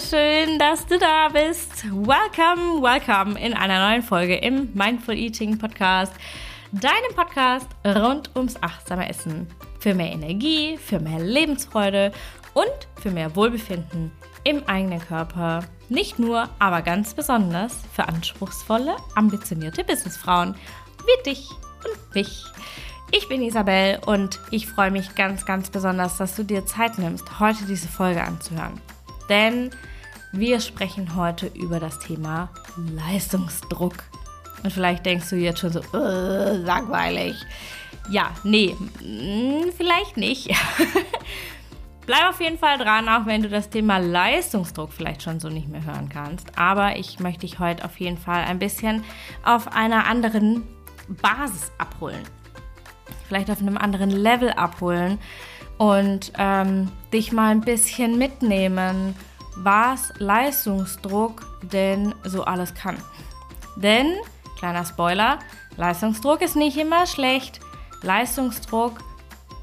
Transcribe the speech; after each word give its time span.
schön, 0.00 0.60
dass 0.60 0.86
du 0.86 0.96
da 0.96 1.28
bist. 1.28 1.84
Welcome, 1.90 2.80
welcome 2.80 3.40
in 3.40 3.52
einer 3.52 3.88
neuen 3.88 4.02
Folge 4.02 4.36
im 4.36 4.68
Mindful 4.72 5.16
Eating 5.16 5.58
Podcast, 5.58 6.12
deinem 6.70 7.14
Podcast 7.16 7.66
rund 7.84 8.30
ums 8.36 8.62
achtsame 8.62 9.08
Essen. 9.08 9.48
Für 9.80 9.94
mehr 9.94 10.12
Energie, 10.12 10.76
für 10.76 11.00
mehr 11.00 11.18
Lebensfreude 11.18 12.12
und 12.54 12.70
für 13.00 13.10
mehr 13.10 13.34
Wohlbefinden 13.34 14.12
im 14.44 14.62
eigenen 14.68 15.00
Körper. 15.00 15.64
Nicht 15.88 16.20
nur, 16.20 16.48
aber 16.60 16.82
ganz 16.82 17.14
besonders 17.14 17.78
für 17.92 18.06
anspruchsvolle, 18.06 18.94
ambitionierte 19.16 19.82
Businessfrauen 19.82 20.54
wie 21.04 21.30
dich 21.30 21.48
und 21.84 22.14
mich. 22.14 22.44
Ich 23.10 23.28
bin 23.28 23.42
Isabel 23.42 23.98
und 24.06 24.38
ich 24.52 24.68
freue 24.68 24.92
mich 24.92 25.16
ganz, 25.16 25.44
ganz 25.44 25.70
besonders, 25.70 26.18
dass 26.18 26.36
du 26.36 26.44
dir 26.44 26.66
Zeit 26.66 26.98
nimmst, 26.98 27.40
heute 27.40 27.64
diese 27.64 27.88
Folge 27.88 28.22
anzuhören 28.22 28.80
denn 29.28 29.70
wir 30.32 30.60
sprechen 30.60 31.16
heute 31.16 31.46
über 31.46 31.80
das 31.80 31.98
Thema 32.00 32.50
Leistungsdruck. 32.76 33.94
Und 34.62 34.72
vielleicht 34.72 35.06
denkst 35.06 35.30
du 35.30 35.36
jetzt 35.36 35.60
schon 35.60 35.72
so, 35.72 35.80
äh, 35.94 36.56
langweilig. 36.56 37.34
Ja, 38.10 38.30
nee, 38.44 38.76
hm, 39.00 39.72
vielleicht 39.76 40.16
nicht. 40.16 40.48
Bleib 42.06 42.30
auf 42.30 42.40
jeden 42.40 42.58
Fall 42.58 42.78
dran, 42.78 43.08
auch 43.08 43.26
wenn 43.26 43.42
du 43.42 43.50
das 43.50 43.68
Thema 43.68 43.98
Leistungsdruck 43.98 44.92
vielleicht 44.92 45.22
schon 45.22 45.40
so 45.40 45.48
nicht 45.48 45.68
mehr 45.68 45.84
hören 45.84 46.08
kannst. 46.08 46.58
Aber 46.58 46.96
ich 46.96 47.20
möchte 47.20 47.42
dich 47.42 47.58
heute 47.58 47.84
auf 47.84 48.00
jeden 48.00 48.16
Fall 48.16 48.44
ein 48.44 48.58
bisschen 48.58 49.04
auf 49.44 49.72
einer 49.72 50.06
anderen 50.06 50.66
Basis 51.20 51.70
abholen. 51.76 52.22
Vielleicht 53.26 53.50
auf 53.50 53.60
einem 53.60 53.76
anderen 53.76 54.10
Level 54.10 54.50
abholen 54.50 55.18
und 55.78 56.32
ähm, 56.36 56.90
dich 57.12 57.32
mal 57.32 57.50
ein 57.50 57.60
bisschen 57.60 58.18
mitnehmen, 58.18 59.14
was 59.56 60.12
Leistungsdruck 60.18 61.46
denn 61.62 62.14
so 62.24 62.44
alles 62.44 62.74
kann. 62.74 62.96
Denn, 63.76 64.14
kleiner 64.58 64.84
Spoiler, 64.84 65.38
Leistungsdruck 65.76 66.42
ist 66.42 66.56
nicht 66.56 66.76
immer 66.76 67.06
schlecht. 67.06 67.60
Leistungsdruck 68.02 68.98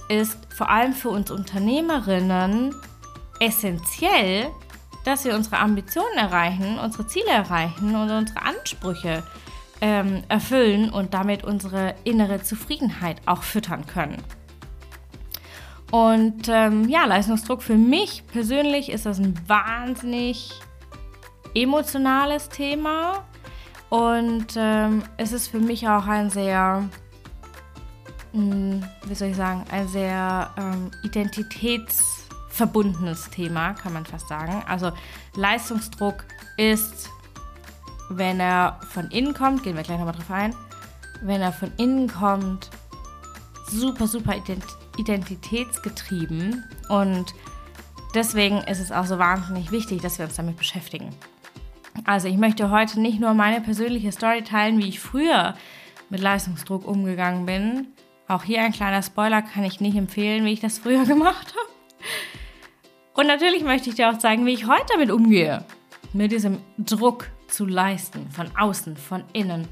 ist 0.08 0.38
vor 0.54 0.70
allem 0.70 0.94
für 0.94 1.10
uns 1.10 1.32
Unternehmerinnen 1.32 2.74
essentiell, 3.40 4.50
dass 5.04 5.26
wir 5.26 5.36
unsere 5.36 5.60
Ambitionen 5.60 6.18
erreichen, 6.18 6.80
unsere 6.80 7.08
Ziele 7.08 7.30
erreichen 7.30 7.96
und 7.96 8.10
unsere 8.10 8.42
Ansprüche 8.42 9.24
ähm, 9.82 10.24
erfüllen 10.30 10.90
und 10.90 11.14
damit 11.14 11.44
unsere 11.44 11.96
innere 12.06 12.42
Zufriedenheit 12.42 13.22
auch 13.26 13.44
füttern 13.44 13.86
können. 13.86 14.24
Und 15.96 16.50
ähm, 16.50 16.90
ja, 16.90 17.06
Leistungsdruck 17.06 17.64
für 17.64 17.78
mich 17.78 18.28
persönlich 18.28 18.92
ist 18.92 19.06
das 19.06 19.18
ein 19.18 19.34
wahnsinnig 19.48 20.52
emotionales 21.54 22.50
Thema. 22.50 23.24
Und 23.90 24.48
ähm, 24.58 25.04
es 25.16 25.32
ist 25.32 25.48
für 25.48 25.62
mich 25.62 25.88
auch 25.88 26.06
ein 26.06 26.30
sehr, 26.30 26.84
mh, 28.34 28.44
hm, 28.44 28.84
wie 29.06 29.16
soll 29.16 29.30
ich 29.30 29.38
sagen, 29.38 29.64
ein 29.72 29.88
sehr 29.88 30.50
ähm, 30.58 30.92
identitätsverbundenes 31.04 33.30
Thema, 33.30 33.74
kann 33.76 33.94
man 33.94 34.06
fast 34.06 34.28
sagen. 34.28 34.66
Also 34.68 34.92
Leistungsdruck 35.38 36.26
ist, 36.58 37.10
wenn 38.10 38.42
er 38.42 38.82
von 38.90 39.10
innen 39.12 39.34
kommt, 39.34 39.64
gehen 39.64 39.78
wir 39.78 39.84
gleich 39.84 39.98
nochmal 39.98 40.16
drauf 40.16 40.30
ein, 40.30 40.54
wenn 41.22 41.42
er 41.42 41.54
von 41.54 41.72
innen 41.78 42.10
kommt, 42.10 42.70
super, 43.70 44.08
super 44.08 44.36
identitätsvoll 44.36 44.85
identitätsgetrieben 44.98 46.64
und 46.90 47.34
deswegen 48.14 48.60
ist 48.60 48.80
es 48.80 48.92
auch 48.92 49.06
so 49.06 49.20
wahnsinnig 49.20 49.72
wichtig, 49.72 50.02
dass 50.02 50.18
wir 50.18 50.26
uns 50.26 50.36
damit 50.36 50.58
beschäftigen. 50.58 51.10
Also 52.04 52.28
ich 52.28 52.38
möchte 52.38 52.70
heute 52.70 53.00
nicht 53.00 53.20
nur 53.20 53.34
meine 53.34 53.62
persönliche 53.62 54.12
Story 54.12 54.44
teilen, 54.44 54.78
wie 54.80 54.90
ich 54.90 55.00
früher 55.00 55.56
mit 56.10 56.20
Leistungsdruck 56.20 56.88
umgegangen 56.88 57.46
bin. 57.46 57.88
Auch 58.28 58.44
hier 58.44 58.62
ein 58.62 58.74
kleiner 58.74 59.02
Spoiler 59.02 59.42
kann 59.42 59.64
ich 59.64 59.80
nicht 59.80 59.96
empfehlen, 59.96 60.46
wie 60.46 60.54
ich 60.54 60.60
das 60.60 60.80
früher 60.80 61.06
gemacht 61.06 61.54
habe. 61.56 61.70
Und 63.14 63.28
natürlich 63.28 63.64
möchte 63.64 63.90
ich 63.90 63.96
dir 63.96 64.10
auch 64.10 64.18
zeigen, 64.18 64.46
wie 64.46 64.54
ich 64.54 64.68
heute 64.68 64.86
damit 64.92 65.10
umgehe. 65.10 65.64
Mit 66.12 66.32
diesem 66.32 66.60
Druck 66.78 67.28
zu 67.48 67.66
leisten, 67.66 68.30
von 68.30 68.48
außen, 68.58 68.98
von 68.98 69.24
innen. 69.34 69.68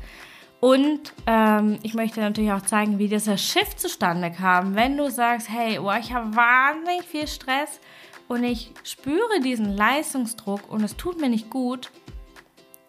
Und 0.64 1.12
ähm, 1.28 1.78
ich 1.84 1.94
möchte 1.94 2.22
natürlich 2.22 2.54
auch 2.54 2.62
zeigen, 2.62 2.98
wie 2.98 3.10
dieser 3.10 3.38
Shift 3.38 3.82
zustande 3.82 4.32
kam. 4.32 4.76
Wenn 4.76 4.96
du 4.96 5.12
sagst, 5.12 5.50
hey, 5.50 5.78
oh, 5.78 5.92
ich 5.92 6.14
habe 6.14 6.34
wahnsinnig 6.38 7.04
viel 7.04 7.28
Stress 7.28 7.82
und 8.30 8.46
ich 8.46 8.72
spüre 8.86 9.42
diesen 9.44 9.76
Leistungsdruck 9.76 10.72
und 10.72 10.82
es 10.82 10.96
tut 10.96 11.20
mir 11.20 11.28
nicht 11.28 11.50
gut, 11.50 11.92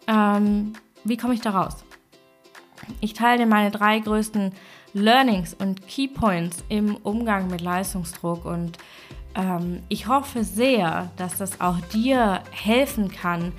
ähm, 0.07 0.71
wie 1.03 1.17
komme 1.17 1.33
ich 1.33 1.41
da 1.41 1.49
raus? 1.49 1.83
Ich 3.01 3.11
teile 3.11 3.39
dir 3.39 3.45
meine 3.45 3.71
drei 3.71 3.99
größten 3.99 4.53
Learnings 4.93 5.53
und 5.53 5.85
Key 5.85 6.07
Points 6.07 6.63
im 6.69 6.95
Umgang 6.95 7.49
mit 7.49 7.59
Leistungsdruck 7.59 8.45
und 8.45 8.77
ähm, 9.35 9.83
ich 9.89 10.07
hoffe 10.07 10.45
sehr, 10.45 11.11
dass 11.17 11.39
das 11.39 11.59
auch 11.59 11.81
dir 11.93 12.41
helfen 12.51 13.11
kann, 13.11 13.51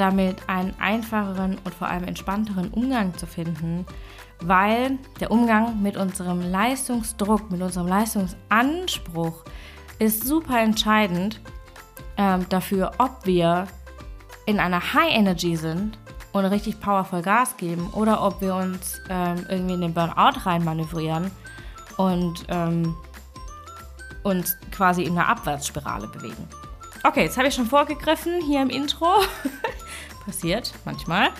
damit 0.00 0.48
einen 0.48 0.74
einfacheren 0.80 1.58
und 1.64 1.74
vor 1.74 1.88
allem 1.88 2.04
entspannteren 2.04 2.70
Umgang 2.70 3.16
zu 3.16 3.26
finden, 3.26 3.86
weil 4.40 4.98
der 5.20 5.30
Umgang 5.30 5.82
mit 5.82 5.96
unserem 5.96 6.40
Leistungsdruck, 6.40 7.50
mit 7.50 7.60
unserem 7.60 7.86
Leistungsanspruch 7.86 9.44
ist 9.98 10.24
super 10.24 10.58
entscheidend 10.60 11.40
ähm, 12.16 12.46
dafür, 12.48 12.92
ob 12.98 13.26
wir 13.26 13.66
in 14.46 14.58
einer 14.58 14.94
High 14.94 15.14
Energy 15.14 15.56
sind 15.56 15.98
und 16.32 16.44
richtig 16.46 16.80
powervoll 16.80 17.22
Gas 17.22 17.56
geben 17.56 17.90
oder 17.92 18.22
ob 18.22 18.40
wir 18.40 18.54
uns 18.54 19.00
ähm, 19.10 19.44
irgendwie 19.48 19.74
in 19.74 19.80
den 19.82 19.94
Burnout 19.94 20.40
reinmanövrieren 20.46 21.30
und 21.98 22.46
ähm, 22.48 22.96
uns 24.22 24.56
quasi 24.70 25.02
in 25.02 25.12
einer 25.18 25.28
Abwärtsspirale 25.28 26.08
bewegen. 26.08 26.48
Okay, 27.02 27.22
jetzt 27.24 27.38
habe 27.38 27.48
ich 27.48 27.54
schon 27.54 27.66
vorgegriffen 27.66 28.42
hier 28.42 28.60
im 28.60 28.68
Intro. 28.68 29.06
Passiert 30.26 30.72
manchmal. 30.84 31.30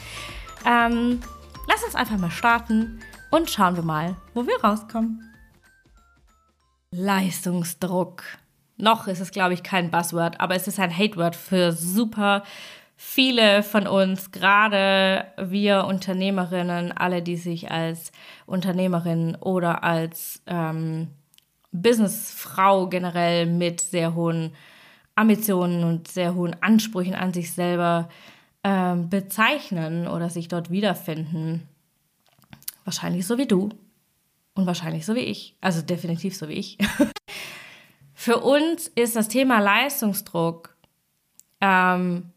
Ähm, 0.65 1.21
lass 1.69 1.84
uns 1.84 1.94
einfach 1.94 2.16
mal 2.16 2.31
starten 2.31 3.00
und 3.31 3.50
schauen 3.50 3.76
wir 3.76 3.82
mal, 3.82 4.16
wo 4.32 4.47
wir 4.47 4.59
rauskommen. 4.65 5.22
Leistungsdruck. 6.93 8.22
Noch 8.78 9.06
ist 9.06 9.21
es, 9.21 9.32
glaube 9.32 9.53
ich, 9.53 9.62
kein 9.62 9.91
Buzzword, 9.91 10.41
aber 10.41 10.54
es 10.54 10.66
ist 10.66 10.81
ein 10.81 10.97
Hateword 10.97 11.37
für 11.37 11.72
super 11.72 12.42
viele 12.97 13.62
von 13.62 13.87
uns, 13.87 14.31
gerade 14.31 15.27
wir 15.37 15.84
Unternehmerinnen, 15.84 16.92
alle, 16.92 17.22
die 17.22 17.37
sich 17.37 17.71
als 17.71 18.12
Unternehmerin 18.47 19.37
oder 19.37 19.84
als 19.84 20.42
ähm, 20.47 21.09
Businessfrau 21.72 22.88
generell 22.88 23.44
mit 23.47 23.81
sehr 23.82 24.15
hohen 24.15 24.53
Ambitionen 25.15 25.84
und 25.84 26.09
sehr 26.09 26.34
hohen 26.34 26.56
Ansprüchen 26.62 27.15
an 27.15 27.32
sich 27.32 27.53
selber 27.53 28.09
ähm, 28.65 29.09
bezeichnen 29.09 30.06
oder 30.09 30.31
sich 30.31 30.48
dort 30.48 30.71
wiederfinden. 30.71 31.66
Wahrscheinlich 32.84 33.26
so 33.26 33.38
wie 33.38 33.47
du 33.47 33.71
und 34.54 34.66
wahrscheinlich 34.66 35.06
so 35.06 35.15
wie 35.15 35.21
ich. 35.21 35.56
Also 35.60 35.82
definitiv 35.82 36.37
so 36.37 36.48
wie 36.48 36.54
ich. 36.54 36.78
Für 38.15 38.41
uns 38.41 38.88
ist 38.88 39.16
das 39.16 39.28
Thema 39.28 39.60
Leistungsdruck 39.60 40.76
ähm, 41.60 42.32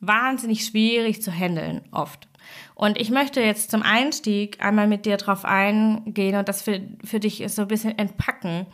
wahnsinnig 0.00 0.66
schwierig 0.66 1.22
zu 1.22 1.32
handeln, 1.32 1.82
oft. 1.92 2.28
Und 2.74 3.00
ich 3.00 3.10
möchte 3.10 3.40
jetzt 3.40 3.70
zum 3.70 3.82
Einstieg 3.82 4.62
einmal 4.62 4.88
mit 4.88 5.06
dir 5.06 5.16
drauf 5.16 5.44
eingehen 5.44 6.36
und 6.36 6.48
das 6.48 6.62
für, 6.62 6.80
für 7.04 7.20
dich 7.20 7.44
so 7.48 7.62
ein 7.62 7.68
bisschen 7.68 7.96
entpacken, 7.98 8.66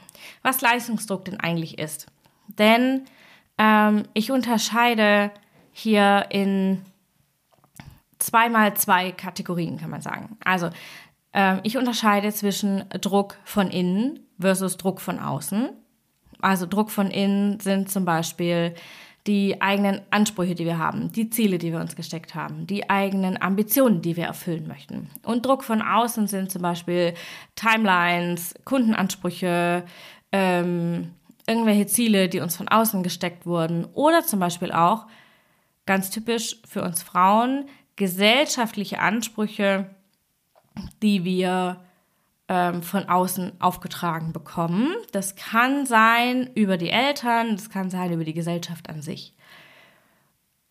was 0.42 0.60
Leistungsdruck 0.60 1.24
denn 1.26 1.38
eigentlich 1.38 1.78
ist. 1.78 2.06
Denn 2.48 3.04
ähm, 3.58 4.04
ich 4.14 4.30
unterscheide 4.30 5.30
hier 5.72 6.26
in 6.30 6.82
zweimal 8.18 8.74
zwei 8.74 9.12
Kategorien, 9.12 9.78
kann 9.78 9.90
man 9.90 10.02
sagen. 10.02 10.36
Also 10.44 10.70
ähm, 11.32 11.60
ich 11.62 11.76
unterscheide 11.76 12.32
zwischen 12.32 12.84
Druck 13.00 13.36
von 13.44 13.70
innen 13.70 14.20
versus 14.40 14.76
Druck 14.76 15.00
von 15.00 15.18
außen. 15.18 15.70
Also 16.40 16.66
Druck 16.66 16.90
von 16.90 17.10
innen 17.10 17.60
sind 17.60 17.90
zum 17.90 18.04
Beispiel 18.04 18.74
die 19.26 19.60
eigenen 19.60 20.00
Ansprüche, 20.10 20.54
die 20.54 20.64
wir 20.64 20.78
haben, 20.78 21.12
die 21.12 21.28
Ziele, 21.28 21.58
die 21.58 21.72
wir 21.72 21.80
uns 21.80 21.96
gesteckt 21.96 22.34
haben, 22.34 22.66
die 22.66 22.88
eigenen 22.88 23.40
Ambitionen, 23.40 24.00
die 24.00 24.16
wir 24.16 24.24
erfüllen 24.24 24.66
möchten. 24.66 25.10
Und 25.22 25.44
Druck 25.44 25.64
von 25.64 25.82
außen 25.82 26.28
sind 26.28 26.50
zum 26.50 26.62
Beispiel 26.62 27.12
Timelines, 27.54 28.54
Kundenansprüche, 28.64 29.84
ähm, 30.32 31.10
irgendwelche 31.48 31.86
Ziele, 31.86 32.28
die 32.28 32.40
uns 32.40 32.56
von 32.56 32.68
außen 32.68 33.02
gesteckt 33.02 33.46
wurden 33.46 33.86
oder 33.94 34.22
zum 34.24 34.38
Beispiel 34.38 34.70
auch, 34.70 35.06
ganz 35.86 36.10
typisch 36.10 36.56
für 36.68 36.82
uns 36.82 37.02
Frauen, 37.02 37.64
gesellschaftliche 37.96 39.00
Ansprüche, 39.00 39.90
die 41.02 41.24
wir 41.24 41.80
ähm, 42.48 42.82
von 42.82 43.08
außen 43.08 43.60
aufgetragen 43.60 44.32
bekommen. 44.32 44.94
Das 45.12 45.34
kann 45.34 45.86
sein 45.86 46.50
über 46.54 46.76
die 46.76 46.90
Eltern, 46.90 47.56
das 47.56 47.70
kann 47.70 47.90
sein 47.90 48.12
über 48.12 48.24
die 48.24 48.34
Gesellschaft 48.34 48.88
an 48.90 49.02
sich. 49.02 49.34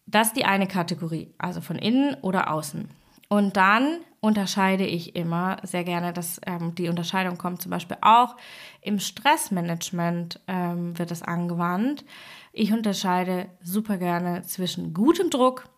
Das 0.05 0.27
ist 0.27 0.37
die 0.37 0.45
eine 0.45 0.67
Kategorie, 0.67 1.33
also 1.37 1.59
von 1.59 1.77
innen 1.77 2.15
oder 2.21 2.51
außen. 2.51 2.87
Und 3.29 3.57
dann 3.57 3.99
unterscheide 4.21 4.85
ich 4.85 5.15
immer 5.15 5.57
sehr 5.63 5.83
gerne, 5.83 6.13
dass 6.13 6.39
ähm, 6.45 6.75
die 6.75 6.87
Unterscheidung 6.87 7.37
kommt 7.37 7.61
zum 7.61 7.71
Beispiel 7.71 7.97
auch 8.01 8.35
im 8.81 8.99
Stressmanagement 8.99 10.39
ähm, 10.47 10.97
wird 10.97 11.11
das 11.11 11.23
angewandt. 11.23 12.05
Ich 12.53 12.71
unterscheide 12.71 13.49
super 13.61 13.97
gerne 13.97 14.43
zwischen 14.43 14.93
gutem 14.93 15.29
Druck 15.29 15.69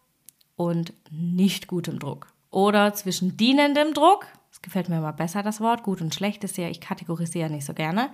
und 0.56 0.94
nicht 1.10 1.68
gutem 1.68 2.00
Druck 2.00 2.28
oder 2.52 2.94
zwischen 2.94 3.38
dienendem 3.38 3.94
Druck. 3.94 4.28
Das 4.50 4.62
gefällt 4.62 4.90
mir 4.90 4.98
immer 4.98 5.14
besser, 5.14 5.44
das 5.44 5.62
Wort. 5.62 5.84
Gut 5.84 6.02
und 6.02 6.14
schlecht 6.14 6.44
ist 6.44 6.58
ja, 6.58 6.70
ich 6.70 6.82
kategorisiere 6.82 7.50
nicht 7.50 7.66
so 7.66 7.74
gerne. 7.74 8.10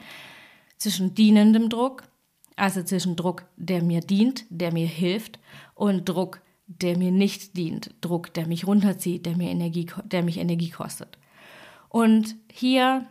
Zwischen 0.78 1.16
dienendem 1.16 1.70
Druck, 1.70 2.04
also 2.56 2.84
zwischen 2.84 3.16
Druck, 3.16 3.46
der 3.56 3.82
mir 3.82 4.02
dient, 4.02 4.46
der 4.50 4.72
mir 4.74 4.88
hilft 4.88 5.40
und 5.74 6.08
Druck, 6.08 6.42
der 6.68 6.98
mir 6.98 7.12
nicht 7.12 7.56
dient, 7.58 7.94
Druck, 8.02 8.34
der 8.34 8.48
mich 8.48 8.66
runterzieht, 8.66 9.26
der, 9.26 9.38
mir 9.38 9.50
Energie, 9.50 9.88
der 10.04 10.24
mich 10.24 10.38
Energie 10.38 10.70
kostet. 10.70 11.18
Und 11.90 12.36
hier 12.52 13.06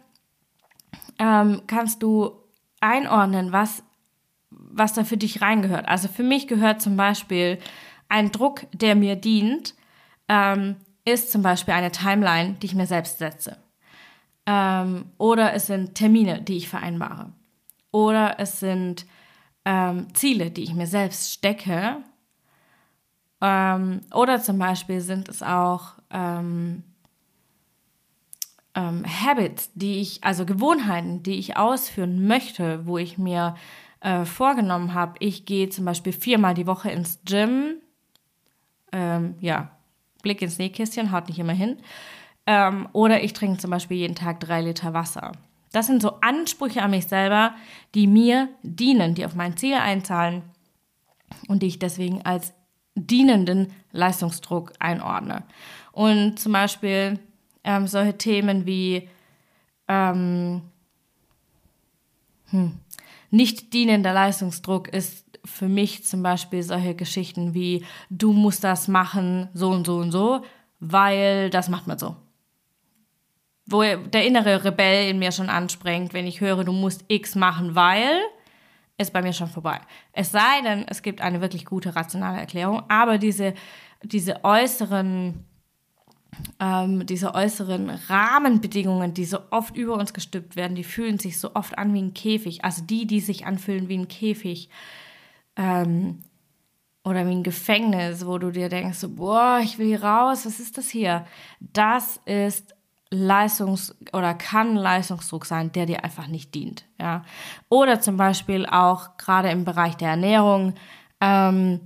ähm, 1.19 1.63
kannst 1.67 2.03
du 2.03 2.33
einordnen, 2.81 3.53
was, 3.53 3.83
was 4.51 4.93
da 4.93 5.05
für 5.05 5.17
dich 5.17 5.41
reingehört. 5.41 5.89
Also 5.89 6.09
für 6.09 6.25
mich 6.25 6.49
gehört 6.49 6.83
zum 6.83 6.97
Beispiel 6.97 7.59
ein 8.09 8.33
Druck, 8.33 8.67
der 8.73 8.95
mir 8.95 9.17
dient, 9.17 9.75
ähm, 10.29 10.77
ist 11.05 11.31
zum 11.31 11.43
Beispiel 11.43 11.75
eine 11.75 11.93
Timeline, 11.93 12.55
die 12.55 12.67
ich 12.67 12.75
mir 12.75 12.87
selbst 12.87 13.19
setze. 13.19 13.59
Ähm, 14.47 15.07
oder 15.19 15.55
es 15.55 15.67
sind 15.67 15.95
Termine, 15.95 16.43
die 16.43 16.57
ich 16.57 16.69
vereinbare. 16.69 17.33
Oder 17.93 18.41
es 18.41 18.61
sind 18.61 19.07
ähm, 19.65 20.09
Ziele, 20.15 20.51
die 20.51 20.65
ich 20.65 20.75
mir 20.75 20.87
selbst 20.87 21.33
stecke 21.33 22.03
ähm, 23.45 24.01
oder 24.15 24.41
zum 24.41 24.59
Beispiel 24.59 25.03
sind 25.03 25.29
es 25.29 25.43
auch 25.43 25.93
ähm, 26.11 26.83
ähm, 28.75 29.05
Habits, 29.05 29.71
die 29.75 30.01
ich, 30.01 30.25
also 30.25 30.47
Gewohnheiten, 30.47 31.23
die 31.23 31.39
ich 31.39 31.59
ausführen 31.59 32.27
möchte, 32.27 32.87
wo 32.87 32.97
ich 32.97 33.19
mir 33.19 33.55
äh, 34.01 34.25
vorgenommen 34.25 34.95
habe, 34.95 35.17
ich 35.19 35.45
gehe 35.45 35.69
zum 35.69 35.85
Beispiel 35.85 36.15
viermal 36.15 36.55
die 36.55 36.67
Woche 36.67 36.91
ins 36.91 37.21
Gym. 37.27 37.83
Ähm, 38.93 39.35
ja, 39.41 39.73
Blick 40.23 40.41
ins 40.41 40.57
Nähkästchen, 40.57 41.13
haut 41.13 41.29
nicht 41.29 41.39
immer 41.39 41.53
hin. 41.53 41.77
Ähm, 42.47 42.89
oder 42.95 43.23
ich 43.23 43.35
trinke 43.35 43.59
zum 43.59 43.71
Beispiel 43.71 43.99
jeden 43.99 44.15
Tag 44.15 44.41
drei 44.41 44.63
Liter 44.63 44.95
Wasser. 44.95 45.33
Das 45.71 45.87
sind 45.87 46.01
so 46.01 46.21
Ansprüche 46.23 46.81
an 46.83 46.93
mich 46.93 47.09
selber, 47.09 47.55
die 47.95 48.07
mir 48.07 48.49
dienen, 48.63 49.15
die 49.15 49.27
auf 49.27 49.35
mein 49.35 49.59
Ziel 49.59 49.75
einzahlen 49.75 50.45
und 51.49 51.63
die 51.63 51.67
ich 51.67 51.79
deswegen 51.79 52.23
als 52.23 52.55
dienenden 52.95 53.73
Leistungsdruck 53.93 54.73
einordne. 54.79 55.43
Und 55.93 56.39
zum 56.39 56.53
Beispiel 56.53 57.19
ähm, 57.65 57.87
solche 57.87 58.19
Themen 58.19 58.67
wie 58.67 59.09
ähm, 59.89 60.63
hm, 62.51 62.79
nicht 63.31 63.73
dienender 63.73 64.13
Leistungsdruck 64.13 64.89
ist 64.89 65.25
für 65.45 65.69
mich 65.69 66.05
zum 66.05 66.23
Beispiel 66.23 66.63
solche 66.63 66.95
Geschichten 66.95 67.53
wie 67.53 67.85
du 68.09 68.33
musst 68.33 68.65
das 68.65 68.89
machen, 68.89 69.49
so 69.53 69.71
und 69.71 69.87
so 69.87 69.97
und 69.97 70.11
so, 70.11 70.43
weil 70.81 71.51
das 71.51 71.69
macht 71.69 71.87
man 71.87 71.99
so. 71.99 72.17
Wo 73.67 73.83
der 73.83 74.27
innere 74.27 74.65
Rebell 74.65 75.11
in 75.11 75.19
mir 75.19 75.33
schon 75.33 75.49
anspringt, 75.49 76.13
wenn 76.13 76.27
ich 76.27 76.41
höre, 76.41 76.65
du 76.65 76.73
musst 76.73 77.05
X 77.09 77.35
machen, 77.35 77.75
weil, 77.75 78.21
ist 78.99 79.13
bei 79.13 79.23
mir 79.23 79.33
schon 79.33 79.49
vorbei. 79.49 79.81
Es 80.13 80.31
sei 80.31 80.61
denn, 80.63 80.87
es 80.89 81.03
gibt 81.03 81.21
eine 81.21 81.41
wirklich 81.41 81.65
gute 81.65 81.97
rationale 81.97 82.39
Erklärung, 82.39 82.83
aber 82.89 83.19
diese, 83.19 83.55
diese 84.03 84.45
äußeren, 84.45 85.45
ähm, 86.61 87.07
diese 87.07 87.35
äußeren 87.35 87.91
Rahmenbedingungen, 87.91 89.15
die 89.15 89.25
so 89.25 89.39
oft 89.51 89.77
über 89.77 89.95
uns 89.95 90.13
gestülpt 90.13 90.57
werden, 90.57 90.77
die 90.77 90.85
fühlen 90.85 91.19
sich 91.19 91.39
so 91.39 91.55
oft 91.55 91.77
an 91.77 91.93
wie 91.93 92.03
ein 92.03 92.15
Käfig. 92.15 92.65
Also 92.65 92.83
die, 92.85 93.07
die 93.07 93.21
sich 93.21 93.47
anfühlen 93.47 93.89
wie 93.89 93.99
ein 93.99 94.09
Käfig 94.09 94.69
ähm, 95.57 96.21
oder 97.05 97.27
wie 97.27 97.33
ein 97.33 97.43
Gefängnis, 97.43 98.25
wo 98.27 98.39
du 98.39 98.51
dir 98.51 98.69
denkst, 98.69 98.99
so, 98.99 99.09
boah, 99.09 99.61
ich 99.63 99.79
will 99.79 99.89
hier 99.89 100.05
raus, 100.05 100.47
was 100.47 100.61
ist 100.61 100.79
das 100.79 100.89
hier? 100.89 101.27
Das 101.61 102.21
ist 102.25 102.74
Leistungs- 103.15 103.95
oder 104.13 104.35
kann 104.35 104.77
Leistungsdruck 104.77 105.47
sein, 105.47 105.73
der 105.73 105.87
dir 105.87 106.05
einfach 106.05 106.27
nicht 106.27 106.55
dient. 106.55 106.85
Ja? 106.99 107.25
Oder 107.69 108.01
zum 108.01 108.17
Beispiel 108.17 108.67
auch 108.67 109.17
gerade 109.17 109.51
im 109.51 109.65
Bereich 109.65 109.97
der 109.97 110.11
Ernährung 110.11 110.75
ähm, 111.21 111.81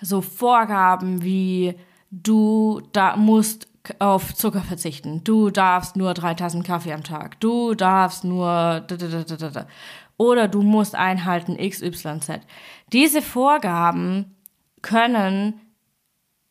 so 0.00 0.20
Vorgaben 0.20 1.22
wie 1.22 1.74
du 2.10 2.82
da 2.92 3.16
musst 3.16 3.68
auf 3.98 4.34
Zucker 4.34 4.62
verzichten, 4.62 5.24
du 5.24 5.50
darfst 5.50 5.96
nur 5.96 6.14
drei 6.14 6.34
Tassen 6.34 6.62
Kaffee 6.62 6.92
am 6.92 7.04
Tag, 7.04 7.38
du 7.40 7.74
darfst 7.74 8.24
nur 8.24 8.86
oder 10.16 10.48
du 10.48 10.62
musst 10.62 10.94
einhalten 10.94 11.56
XYZ. 11.56 12.40
Diese 12.92 13.20
Vorgaben 13.20 14.36
können 14.80 15.60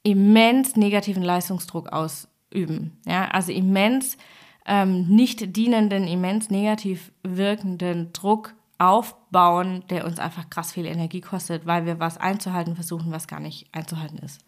immens 0.04 0.75
negativen 0.75 1.24
Leistungsdruck 1.24 1.89
aus, 1.92 2.27
üben. 2.53 2.97
Ja, 3.05 3.27
also 3.29 3.51
immens 3.51 4.17
ähm, 4.65 5.07
nicht 5.07 5.55
dienenden, 5.55 6.07
immens 6.07 6.50
negativ 6.50 7.11
wirkenden 7.23 8.13
Druck 8.13 8.53
aufbauen, 8.77 9.83
der 9.89 10.05
uns 10.05 10.19
einfach 10.19 10.50
krass 10.50 10.73
viel 10.73 10.85
Energie 10.85 11.21
kostet, 11.21 11.65
weil 11.65 11.85
wir 11.85 12.00
was 12.00 12.17
einzuhalten 12.17 12.75
versuchen, 12.75 13.11
was 13.11 13.27
gar 13.27 13.39
nicht 13.39 13.67
einzuhalten 13.71 14.19
ist. 14.19 14.41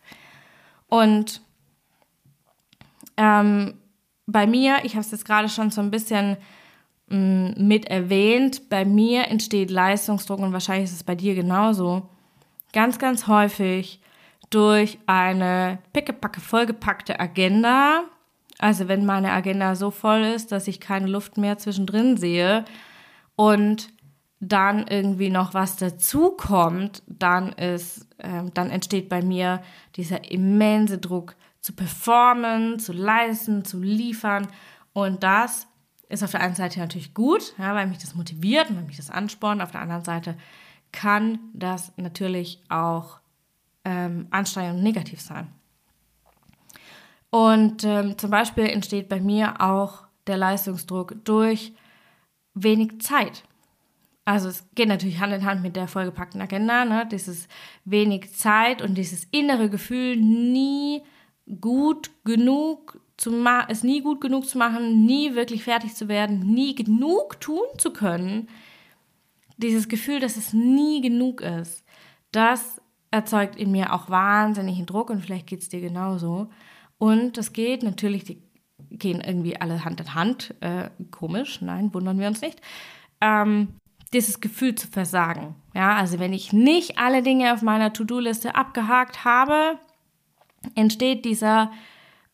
Und 0.88 1.42
ähm, 3.18 3.75
bei 4.28 4.48
mir, 4.48 4.80
ich 4.84 4.94
habe 4.94 5.01
es 5.01 5.12
jetzt 5.12 5.25
gerade 5.25 5.50
schon 5.50 5.72
so 5.72 5.81
ein 5.81 5.92
bisschen 5.92 6.38
mh, 7.08 7.18
mm, 7.18 7.68
mit 7.68 7.86
erwähnt, 7.86 8.69
bei 8.69 8.86
mir 8.86 9.28
entsteht 9.28 9.72
Leistungsdruck 9.72 10.40
und 10.40 10.54
wahrscheinlich 10.54 10.90
ist 10.90 10.96
es 10.96 11.04
bei 11.04 11.16
dir 11.16 11.36
genauso. 11.36 12.10
Ganz, 12.74 13.00
ganz 13.00 13.28
häufig 13.28 14.01
durch 14.50 15.00
eine 15.06 15.80
pickepacke 15.94 16.42
vollgepackte 16.42 17.20
Agenda. 17.20 18.04
Also 18.60 18.88
wenn 18.88 19.06
meine 19.06 19.32
Agenda 19.32 19.75
so 19.75 19.92
voll 19.92 20.22
ist, 20.22 20.52
dass 20.52 20.68
ich 20.68 20.80
keine 20.80 21.08
Luft 21.08 21.38
mehr 21.38 21.58
zwischendrin 21.58 22.18
sehe 22.18 22.66
und 23.36 23.90
dann 24.40 24.88
irgendwie 24.88 25.30
noch 25.30 25.54
was 25.54 25.75
dazukommt, 25.78 27.04
dann 27.08 27.54
ist, 27.54 28.08
äh, 28.18 28.44
dann 28.54 28.70
entsteht 28.70 29.10
bei 29.10 29.22
mir 29.22 29.62
dieser 29.96 30.32
immense 30.32 30.98
Druck 30.98 31.36
zu 31.62 31.74
performen, 31.74 32.80
zu 32.80 32.94
leisten, 32.94 33.66
zu 33.66 33.82
liefern. 33.82 34.48
Und 34.94 35.24
das 35.24 35.68
ist 36.10 36.24
auf 36.24 36.32
der 36.32 36.42
einen 36.42 36.56
Seite 36.56 36.80
natürlich 36.80 37.14
gut, 37.14 37.54
ja, 37.58 37.74
weil 37.74 37.88
mich 37.88 37.98
das 37.98 38.16
motiviert 38.16 38.70
und 38.70 38.78
weil 38.78 38.84
mich 38.84 38.98
das 38.98 39.10
anspornt. 39.10 39.62
Auf 39.62 39.72
der 39.72 39.82
anderen 39.82 40.04
Seite 40.04 40.36
kann 40.92 41.40
das 41.54 41.92
natürlich 41.98 42.62
auch 42.70 43.20
ähm, 43.86 44.27
anstrengend 44.32 44.77
und 44.77 44.84
negativ 44.84 45.22
sein. 45.22 45.48
Und 47.30 47.84
ähm, 47.84 48.18
zum 48.18 48.30
Beispiel 48.30 48.65
entsteht 48.65 49.10
bei 49.10 49.20
mir 49.20 49.62
auch 49.62 50.04
der 50.27 50.38
Leistungsdruck 50.38 51.24
durch 51.25 51.74
wenig 52.54 53.01
Zeit. 53.01 53.44
Also 54.24 54.50
es 54.50 54.65
geht 54.74 54.88
natürlich 54.88 55.20
Hand 55.20 55.34
in 55.34 55.46
Hand 55.46 55.62
mit 55.62 55.75
der 55.75 55.88
vollgepackten 55.88 56.42
Agenda, 56.42 56.84
ne? 56.84 57.08
dieses 57.12 57.48
wenig 57.84 58.34
Zeit 58.34 58.82
und 58.82 58.96
dieses 58.96 59.25
innere 59.25 59.70
Gefühl, 59.70 60.15
nie 60.18 61.04
gut 61.62 62.10
genug 62.24 63.00
zu 63.18 63.32
es 63.70 63.84
nie 63.84 64.01
gut 64.01 64.20
genug 64.20 64.46
zu 64.46 64.58
machen, 64.58 65.06
nie 65.06 65.36
wirklich 65.36 65.63
fertig 65.63 65.94
zu 65.94 66.08
werden, 66.08 66.39
nie 66.39 66.75
genug 66.75 67.39
tun 67.39 67.65
zu 67.77 67.92
können. 67.92 68.50
Dieses 69.58 69.88
Gefühl, 69.88 70.20
dass 70.20 70.36
es 70.36 70.51
nie 70.54 71.01
genug 71.01 71.39
ist, 71.42 71.86
das 72.32 72.82
erzeugt 73.15 73.55
in 73.55 73.72
mir 73.72 73.93
auch 73.93 74.10
wahnsinnigen 74.10 74.86
Druck 74.86 75.10
und 75.10 75.22
vielleicht 75.22 75.48
geht 75.48 75.62
es 75.62 75.69
dir 75.69 75.81
genauso. 75.81 76.50
Und 76.98 77.38
das 77.38 77.53
geht 77.53 77.84
natürlich, 77.84 78.24
die 78.25 78.43
gehen 78.91 79.22
irgendwie 79.22 79.60
alle 79.60 79.84
Hand 79.84 80.01
in 80.01 80.13
Hand. 80.13 80.53
Äh, 80.60 80.89
komisch, 81.12 81.62
nein, 81.62 81.93
wundern 81.93 82.19
wir 82.19 82.27
uns 82.27 82.41
nicht. 82.41 82.62
Ähm, 83.22 83.69
dieses 84.13 84.39
Gefühl 84.39 84.75
zu 84.75 84.88
versagen. 84.88 85.55
Ja, 85.74 85.95
also 85.95 86.19
wenn 86.19 86.34
ich 86.34 86.53
nicht 86.53 86.98
alle 86.98 87.22
Dinge 87.24 87.53
auf 87.53 87.62
meiner 87.62 87.91
To-Do-Liste 87.91 88.55
abgehakt 88.55 89.25
habe, 89.25 89.79
entsteht 90.75 91.25
dieser, 91.25 91.72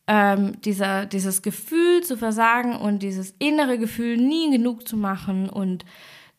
ähm, 0.06 0.60
dieser, 0.62 1.06
dieses 1.06 1.42
Gefühl 1.42 2.02
zu 2.02 2.16
versagen 2.16 2.76
und 2.76 3.02
dieses 3.02 3.34
innere 3.38 3.78
Gefühl, 3.78 4.16
nie 4.16 4.50
genug 4.50 4.86
zu 4.86 4.96
machen. 4.96 5.48
Und 5.48 5.84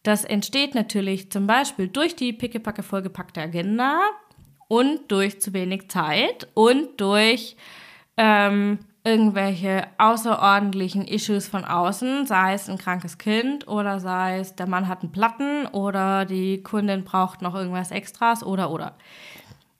das 0.03 0.23
entsteht 0.23 0.75
natürlich 0.75 1.31
zum 1.31 1.47
Beispiel 1.47 1.87
durch 1.87 2.15
die 2.15 2.33
pickepacke 2.33 2.83
vollgepackte 2.83 3.41
Agenda, 3.41 4.01
und 4.73 5.11
durch 5.11 5.39
zu 5.39 5.53
wenig 5.53 5.87
Zeit 5.89 6.47
und 6.55 6.99
durch 6.99 7.55
ähm, 8.17 8.79
irgendwelche 9.03 9.85
außerordentlichen 9.99 11.07
Issues 11.07 11.47
von 11.47 11.63
außen, 11.63 12.25
sei 12.25 12.55
es 12.55 12.67
ein 12.67 12.79
krankes 12.79 13.19
Kind 13.19 13.67
oder 13.67 13.99
sei 13.99 14.39
es 14.39 14.55
der 14.55 14.65
Mann 14.65 14.87
hat 14.87 15.03
einen 15.03 15.11
Platten 15.11 15.67
oder 15.67 16.25
die 16.25 16.63
Kundin 16.63 17.03
braucht 17.03 17.43
noch 17.43 17.53
irgendwas 17.53 17.91
Extras 17.91 18.43
oder 18.43 18.71
oder. 18.71 18.97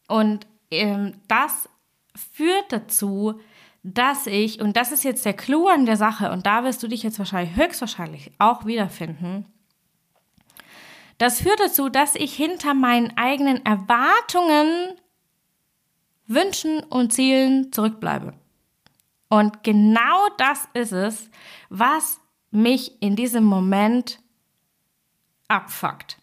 Und 0.07 0.45
ähm, 0.69 1.13
das 1.27 1.67
führt 2.15 2.71
dazu, 2.71 3.39
dass 3.81 4.27
ich, 4.27 4.61
und 4.61 4.77
das 4.77 4.91
ist 4.91 5.03
jetzt 5.03 5.25
der 5.25 5.33
Clou 5.33 5.69
an 5.69 5.87
der 5.87 5.97
Sache, 5.97 6.31
und 6.31 6.45
da 6.45 6.63
wirst 6.63 6.83
du 6.83 6.87
dich 6.87 7.01
jetzt 7.01 7.17
wahrscheinlich 7.17 7.55
höchstwahrscheinlich 7.55 8.31
auch 8.37 8.67
wiederfinden, 8.67 9.45
das 11.23 11.39
führt 11.39 11.61
dazu, 11.61 11.87
dass 11.87 12.15
ich 12.15 12.35
hinter 12.35 12.73
meinen 12.73 13.15
eigenen 13.15 13.65
Erwartungen, 13.65 14.99
Wünschen 16.27 16.81
und 16.81 17.13
Zielen 17.13 17.71
zurückbleibe. 17.71 18.33
Und 19.29 19.63
genau 19.63 20.27
das 20.37 20.67
ist 20.73 20.91
es, 20.91 21.29
was 21.69 22.19
mich 22.51 23.01
in 23.01 23.15
diesem 23.15 23.45
Moment 23.45 24.19
abfuckt. 25.47 26.17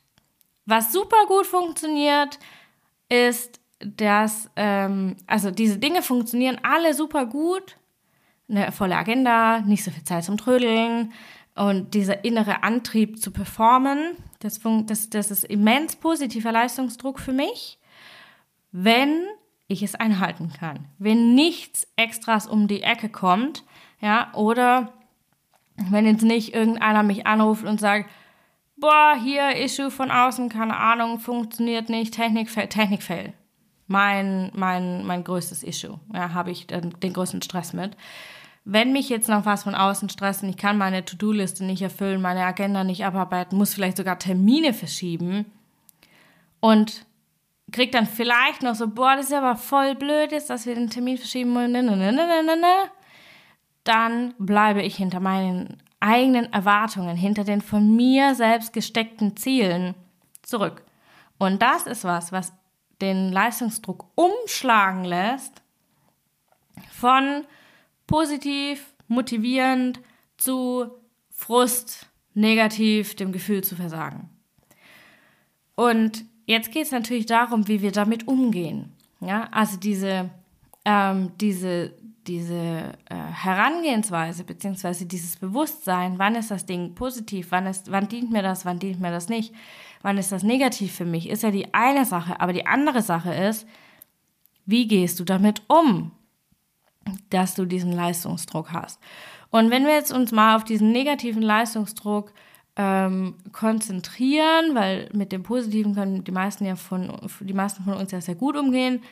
Was 0.66 0.92
super 0.92 1.25
gut 1.26 1.47
funktioniert, 1.47 2.38
ist, 3.09 3.59
dass, 3.78 4.50
ähm, 4.57 5.16
also 5.26 5.50
diese 5.50 5.78
Dinge 5.78 6.02
funktionieren 6.02 6.61
alle 6.62 6.92
super 6.92 7.25
gut. 7.25 7.78
Eine 8.50 8.71
volle 8.71 8.97
Agenda, 8.97 9.61
nicht 9.61 9.83
so 9.83 9.90
viel 9.90 10.04
Zeit 10.04 10.25
zum 10.25 10.37
Trödeln 10.37 11.14
und 11.61 11.93
dieser 11.93 12.25
innere 12.25 12.62
Antrieb 12.62 13.21
zu 13.21 13.31
performen, 13.31 14.17
das, 14.38 14.61
das, 14.87 15.11
das 15.11 15.31
ist 15.31 15.45
immens 15.45 15.95
positiver 15.95 16.52
Leistungsdruck 16.52 17.21
für 17.21 17.35
mich, 17.35 17.79
wenn 18.73 19.26
ich 19.69 19.83
es 19.83 19.95
einhalten 19.95 20.50
kann. 20.59 20.88
Wenn 20.99 21.35
nichts 21.35 21.87
Extras 21.97 22.47
um 22.47 22.67
die 22.67 22.83
Ecke 22.83 23.11
kommt, 23.11 23.62
ja, 24.00 24.33
oder 24.33 24.95
wenn 25.76 26.07
jetzt 26.07 26.23
nicht 26.23 26.55
irgendeiner 26.55 27.02
mich 27.02 27.26
anruft 27.26 27.64
und 27.64 27.79
sagt, 27.79 28.09
boah, 28.79 29.14
hier 29.23 29.55
Issue 29.57 29.90
von 29.90 30.11
außen, 30.11 30.49
keine 30.49 30.79
Ahnung, 30.79 31.21
funktioniert 31.21 31.90
nicht, 31.90 32.14
Technikfail, 32.14 32.69
Technikfail. 32.69 33.35
Mein, 33.87 34.50
mein, 34.55 35.05
mein 35.05 35.25
größtes 35.25 35.62
Issue. 35.62 36.00
Ja, 36.14 36.33
habe 36.33 36.52
ich 36.52 36.69
den, 36.69 36.99
den 37.00 37.12
größten 37.12 37.43
Stress 37.43 37.75
mit. 37.75 37.99
Wenn 38.73 38.93
mich 38.93 39.09
jetzt 39.09 39.29
noch 39.29 39.47
was 39.47 39.65
von 39.65 39.75
außen 39.75 40.11
stressen, 40.11 40.49
ich 40.49 40.57
kann 40.57 40.79
meine 40.79 41.05
To-Do-Liste 41.05 41.65
nicht 41.65 41.83
erfüllen, 41.83 42.23
meine 42.23 42.45
Agenda 42.45 42.85
nicht 42.85 43.05
abarbeiten, 43.05 43.59
muss 43.59 43.75
vielleicht 43.75 43.97
sogar 43.97 44.21
Termine 44.21 44.73
verschieben 44.73 45.47
und 46.61 47.05
krieg 47.73 47.91
dann 47.91 48.07
vielleicht 48.07 48.62
noch 48.62 48.77
so, 48.77 48.87
boah, 48.87 49.17
das 49.17 49.27
ist 49.27 49.33
aber 49.33 49.57
voll 49.57 49.97
blöd 49.97 50.31
ist, 50.31 50.50
dass 50.50 50.67
wir 50.67 50.77
den 50.77 50.89
Termin 50.89 51.19
verschieben 51.19 51.53
wollen, 51.53 51.73
ne, 51.73 51.83
ne, 51.83 51.97
ne, 52.12 52.91
dann 53.83 54.35
bleibe 54.39 54.83
ich 54.83 54.95
hinter 54.95 55.19
meinen 55.19 55.83
eigenen 55.99 56.53
Erwartungen, 56.53 57.17
hinter 57.17 57.43
den 57.43 57.62
von 57.62 57.97
mir 57.97 58.37
selbst 58.37 58.73
gesteckten 58.73 59.37
Zielen 59.37 59.97
zurück. 60.43 60.85
Und 61.39 61.61
das 61.61 61.89
ist 61.89 62.05
was, 62.05 62.31
was 62.31 62.53
den 63.00 63.33
Leistungsdruck 63.33 64.05
umschlagen 64.15 65.05
lässt 65.05 65.61
von 66.93 67.45
positiv, 68.11 68.93
motivierend 69.07 70.00
zu 70.37 70.90
Frust, 71.31 72.09
negativ, 72.35 73.14
dem 73.14 73.31
Gefühl 73.31 73.62
zu 73.62 73.76
versagen. 73.76 74.29
Und 75.76 76.25
jetzt 76.45 76.73
geht 76.73 76.87
es 76.87 76.93
natürlich 76.93 77.26
darum, 77.26 77.69
wie 77.69 77.81
wir 77.81 77.93
damit 77.93 78.26
umgehen. 78.26 78.93
Ja, 79.21 79.49
also 79.52 79.76
diese, 79.76 80.29
ähm, 80.85 81.31
diese 81.40 81.95
diese 82.26 82.93
äh, 83.09 83.14
Herangehensweise 83.14 84.45
beziehungsweise 84.45 85.07
dieses 85.07 85.37
Bewusstsein, 85.37 86.19
wann 86.19 86.35
ist 86.35 86.50
das 86.50 86.67
Ding 86.67 86.95
positiv, 86.95 87.49
wann, 87.50 87.67
ist, 87.67 87.90
wann 87.90 88.09
dient 88.09 88.31
mir 88.31 88.43
das, 88.43 88.64
wann 88.64 88.79
dient 88.79 89.00
mir 89.00 89.11
das 89.11 89.29
nicht, 89.29 89.55
wann 90.02 90.19
ist 90.19 90.31
das 90.31 90.43
negativ 90.43 90.95
für 90.95 91.05
mich, 91.05 91.29
ist 91.29 91.43
ja 91.43 91.50
die 91.50 91.73
eine 91.73 92.05
Sache. 92.05 92.40
Aber 92.40 92.52
die 92.52 92.67
andere 92.67 93.02
Sache 93.02 93.33
ist, 93.35 93.67
wie 94.67 94.87
gehst 94.87 95.19
du 95.19 95.25
damit 95.25 95.62
um, 95.69 96.12
dass 97.31 97.55
du 97.55 97.64
diesen 97.64 97.93
Leistungsdruck 97.93 98.73
hast. 98.73 99.00
Und 99.50 99.71
wenn 99.71 99.85
wir 99.85 99.95
jetzt 99.95 100.12
uns 100.12 100.33
mal 100.33 100.57
auf 100.57 100.64
diesen 100.64 100.93
negativen 100.93 101.43
Leistungsdruck 101.43 102.33
ähm, 102.76 103.35
konzentrieren, 103.52 104.75
weil 104.75 105.09
mit 105.12 105.33
dem 105.33 105.43
Positiven 105.43 105.95
können 105.95 106.25
die 106.25 106.33
meisten 106.33 106.64
ja 106.64 106.76
von 106.76 107.12
die 107.40 107.52
meisten 107.52 107.85
von 107.85 107.95
uns 107.95 108.12
ja 108.12 108.21
sehr 108.21 108.37
gut 108.37 108.57
umgehen. 108.57 109.02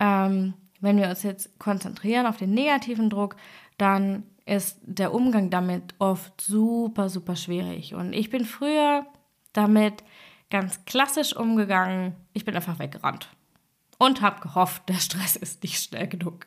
Ähm, 0.00 0.54
wenn 0.80 0.98
wir 0.98 1.08
uns 1.08 1.22
jetzt 1.22 1.58
konzentrieren 1.58 2.26
auf 2.26 2.36
den 2.36 2.52
negativen 2.52 3.08
Druck, 3.08 3.36
dann 3.78 4.24
ist 4.44 4.78
der 4.82 5.14
Umgang 5.14 5.50
damit 5.50 5.94
oft 5.98 6.40
super, 6.40 7.08
super 7.08 7.36
schwierig. 7.36 7.94
Und 7.94 8.12
ich 8.12 8.30
bin 8.30 8.44
früher 8.44 9.06
damit 9.52 10.04
ganz 10.50 10.84
klassisch 10.84 11.34
umgegangen. 11.34 12.14
Ich 12.32 12.44
bin 12.44 12.54
einfach 12.54 12.78
weggerannt 12.78 13.28
und 13.98 14.20
habe 14.20 14.40
gehofft, 14.40 14.88
der 14.88 14.94
Stress 14.94 15.36
ist 15.36 15.62
nicht 15.62 15.82
schnell 15.82 16.06
genug. 16.06 16.46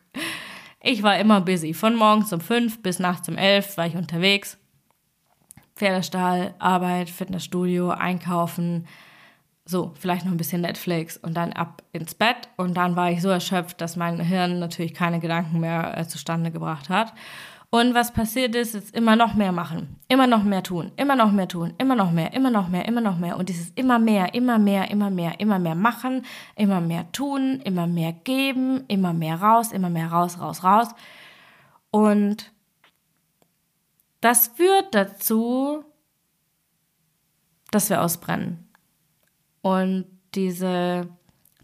Ich 0.81 1.03
war 1.03 1.17
immer 1.17 1.41
busy. 1.41 1.73
Von 1.73 1.95
morgens 1.95 2.31
um 2.31 2.39
fünf 2.39 2.81
bis 2.81 2.99
nachts 2.99 3.27
um 3.27 3.37
elf 3.37 3.77
war 3.77 3.85
ich 3.85 3.95
unterwegs. 3.95 4.57
Pferdestall, 5.75 6.53
Arbeit, 6.59 7.09
Fitnessstudio, 7.09 7.89
Einkaufen, 7.91 8.85
so, 9.69 9.93
vielleicht 9.99 10.25
noch 10.25 10.31
ein 10.31 10.37
bisschen 10.37 10.61
Netflix 10.61 11.15
und 11.15 11.35
dann 11.35 11.53
ab 11.53 11.83
ins 11.91 12.15
Bett. 12.15 12.49
Und 12.57 12.75
dann 12.75 12.95
war 12.95 13.11
ich 13.11 13.21
so 13.21 13.29
erschöpft, 13.29 13.79
dass 13.81 13.95
mein 13.95 14.19
Hirn 14.19 14.57
natürlich 14.57 14.95
keine 14.95 15.19
Gedanken 15.19 15.59
mehr 15.59 15.95
äh, 15.95 16.07
zustande 16.07 16.49
gebracht 16.49 16.89
hat. 16.89 17.13
Und 17.71 17.93
was 17.93 18.11
passiert 18.11 18.55
ist, 18.55 18.73
ist 18.73 18.95
immer 18.95 19.15
noch 19.15 19.35
mehr 19.35 19.51
machen, 19.51 19.99
immer 20.07 20.25
noch 20.25 20.43
mehr 20.43 20.63
tun, 20.63 20.91
immer 20.97 21.15
noch 21.15 21.31
mehr 21.31 21.47
tun, 21.47 21.75
immer 21.77 21.95
noch 21.95 22.11
mehr, 22.11 22.33
immer 22.33 22.49
noch 22.49 22.67
mehr, 22.67 22.87
immer 22.87 23.01
noch 23.01 23.19
mehr. 23.19 23.37
Und 23.37 23.47
dieses 23.47 23.69
immer 23.75 23.99
mehr, 23.99 24.33
immer 24.33 24.57
mehr, 24.57 24.89
immer 24.89 25.11
mehr, 25.11 25.39
immer 25.39 25.59
mehr 25.59 25.75
machen, 25.75 26.25
immer 26.55 26.81
mehr 26.81 27.11
tun, 27.11 27.61
immer 27.63 27.85
mehr 27.85 28.11
geben, 28.11 28.85
immer 28.87 29.13
mehr 29.13 29.35
raus, 29.35 29.71
immer 29.71 29.91
mehr 29.91 30.07
raus, 30.07 30.39
raus, 30.39 30.63
raus. 30.63 30.87
Und 31.91 32.51
das 34.21 34.47
führt 34.47 34.95
dazu, 34.95 35.83
dass 37.69 37.91
wir 37.91 38.01
ausbrennen. 38.01 38.67
Und 39.61 40.05
diese, 40.33 41.07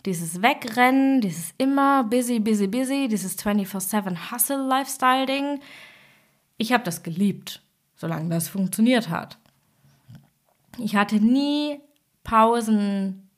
dieses 0.06 0.44
Wegrennen, 0.44 1.22
dieses 1.22 1.56
immer 1.58 2.04
busy, 2.04 2.40
busy, 2.40 2.68
busy, 2.68 3.08
dieses 3.08 3.40
24-7 3.40 4.32
Hustle-Lifestyle-Ding, 4.32 5.62
ich 6.58 6.74
habe 6.74 6.84
das 6.84 7.04
geliebt, 7.04 7.62
solange 7.96 8.30
das 8.30 8.48
funktioniert 8.48 9.10
hat. 9.10 9.38
Ich 10.78 10.96
hatte 10.96 11.18
nie 11.18 11.80
Pausen 12.24 13.30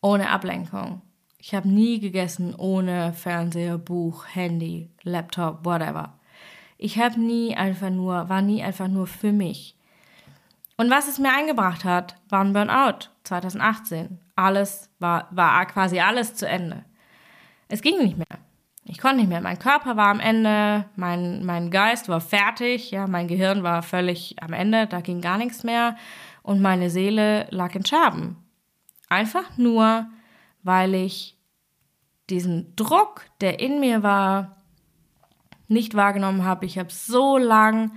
ohne 0.00 0.30
Ablenkung. 0.30 1.02
Ich 1.38 1.54
habe 1.54 1.68
nie 1.68 2.00
gegessen 2.00 2.54
ohne 2.54 3.12
Fernseher, 3.12 3.78
Buch, 3.78 4.26
Handy, 4.32 4.90
Laptop, 5.02 5.64
whatever. 5.64 6.18
Ich 6.78 6.98
habe 6.98 7.20
nie 7.20 7.56
einfach 7.56 7.90
nur, 7.90 8.28
war 8.28 8.42
nie 8.42 8.62
einfach 8.62 8.88
nur 8.88 9.06
für 9.06 9.32
mich. 9.32 9.76
Und 10.76 10.90
was 10.90 11.08
es 11.08 11.18
mir 11.18 11.32
eingebracht 11.32 11.84
hat, 11.84 12.16
war 12.28 12.40
ein 12.40 12.52
Burnout 12.52 13.10
2018. 13.24 14.18
Alles 14.36 14.90
war, 14.98 15.28
war 15.30 15.64
quasi 15.66 16.00
alles 16.00 16.34
zu 16.34 16.48
Ende. 16.48 16.84
Es 17.68 17.80
ging 17.80 17.98
nicht 17.98 18.16
mehr. 18.16 18.38
Ich 18.86 18.98
konnte 18.98 19.16
nicht 19.18 19.28
mehr. 19.28 19.40
Mein 19.40 19.58
Körper 19.58 19.96
war 19.96 20.08
am 20.08 20.20
Ende, 20.20 20.84
mein, 20.96 21.44
mein 21.44 21.70
Geist 21.70 22.08
war 22.08 22.20
fertig, 22.20 22.90
ja, 22.90 23.06
mein 23.06 23.28
Gehirn 23.28 23.62
war 23.62 23.82
völlig 23.82 24.36
am 24.42 24.52
Ende, 24.52 24.86
da 24.86 25.00
ging 25.00 25.20
gar 25.20 25.38
nichts 25.38 25.64
mehr 25.64 25.96
und 26.42 26.60
meine 26.60 26.90
Seele 26.90 27.46
lag 27.50 27.74
in 27.74 27.86
Scherben. 27.86 28.36
Einfach 29.08 29.56
nur, 29.56 30.06
weil 30.62 30.94
ich 30.94 31.38
diesen 32.28 32.76
Druck, 32.76 33.26
der 33.40 33.60
in 33.60 33.80
mir 33.80 34.02
war, 34.02 34.56
nicht 35.68 35.94
wahrgenommen 35.94 36.44
habe. 36.44 36.66
Ich 36.66 36.78
habe 36.78 36.92
so 36.92 37.38
lang 37.38 37.90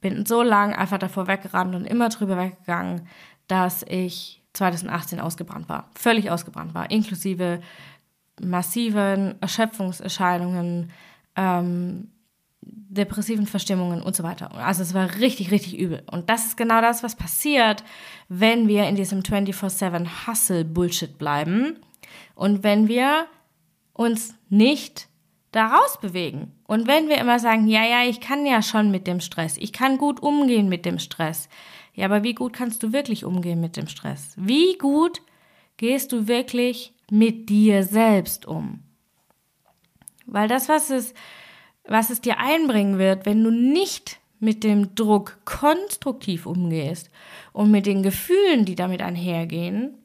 bin 0.00 0.26
so 0.26 0.42
lang 0.42 0.74
einfach 0.74 0.98
davor 0.98 1.26
weggerannt 1.26 1.74
und 1.74 1.84
immer 1.84 2.08
drüber 2.08 2.36
weggegangen, 2.36 3.08
dass 3.46 3.82
ich 3.82 4.42
2018 4.52 5.20
ausgebrannt 5.20 5.68
war. 5.68 5.90
Völlig 5.94 6.30
ausgebrannt 6.30 6.74
war, 6.74 6.90
inklusive 6.90 7.60
massiven 8.40 9.34
Erschöpfungserscheinungen, 9.40 10.90
ähm, 11.36 12.08
depressiven 12.62 13.46
Verstimmungen 13.46 14.02
und 14.02 14.16
so 14.16 14.22
weiter. 14.22 14.54
Also 14.56 14.82
es 14.82 14.94
war 14.94 15.16
richtig, 15.16 15.50
richtig 15.50 15.78
übel. 15.78 16.02
Und 16.10 16.30
das 16.30 16.46
ist 16.46 16.56
genau 16.56 16.80
das, 16.80 17.02
was 17.02 17.16
passiert, 17.16 17.84
wenn 18.28 18.68
wir 18.68 18.88
in 18.88 18.96
diesem 18.96 19.20
24-7 19.20 20.26
Hustle-Bullshit 20.26 21.18
bleiben 21.18 21.76
und 22.34 22.64
wenn 22.64 22.88
wir 22.88 23.26
uns 23.92 24.34
nicht 24.48 25.08
daraus 25.52 25.98
bewegen. 26.00 26.52
Und 26.66 26.86
wenn 26.86 27.08
wir 27.08 27.18
immer 27.18 27.38
sagen, 27.38 27.68
ja, 27.68 27.84
ja, 27.84 28.04
ich 28.04 28.20
kann 28.20 28.46
ja 28.46 28.62
schon 28.62 28.90
mit 28.90 29.06
dem 29.06 29.20
Stress, 29.20 29.56
ich 29.56 29.72
kann 29.72 29.98
gut 29.98 30.20
umgehen 30.20 30.68
mit 30.68 30.84
dem 30.84 30.98
Stress. 30.98 31.48
Ja, 31.94 32.04
aber 32.04 32.22
wie 32.22 32.34
gut 32.34 32.52
kannst 32.52 32.82
du 32.82 32.92
wirklich 32.92 33.24
umgehen 33.24 33.60
mit 33.60 33.76
dem 33.76 33.88
Stress? 33.88 34.34
Wie 34.36 34.78
gut 34.78 35.20
gehst 35.78 36.12
du 36.12 36.28
wirklich 36.28 36.94
mit 37.10 37.48
dir 37.48 37.84
selbst 37.84 38.46
um? 38.46 38.80
Weil 40.26 40.48
das, 40.48 40.68
was 40.68 40.90
es, 40.90 41.14
was 41.86 42.10
es 42.10 42.20
dir 42.20 42.38
einbringen 42.38 42.98
wird, 42.98 43.26
wenn 43.26 43.42
du 43.42 43.50
nicht 43.50 44.20
mit 44.40 44.62
dem 44.62 44.94
Druck 44.94 45.38
konstruktiv 45.44 46.46
umgehst 46.46 47.10
und 47.52 47.70
mit 47.70 47.86
den 47.86 48.02
Gefühlen, 48.02 48.64
die 48.64 48.74
damit 48.74 49.02
einhergehen, 49.02 49.98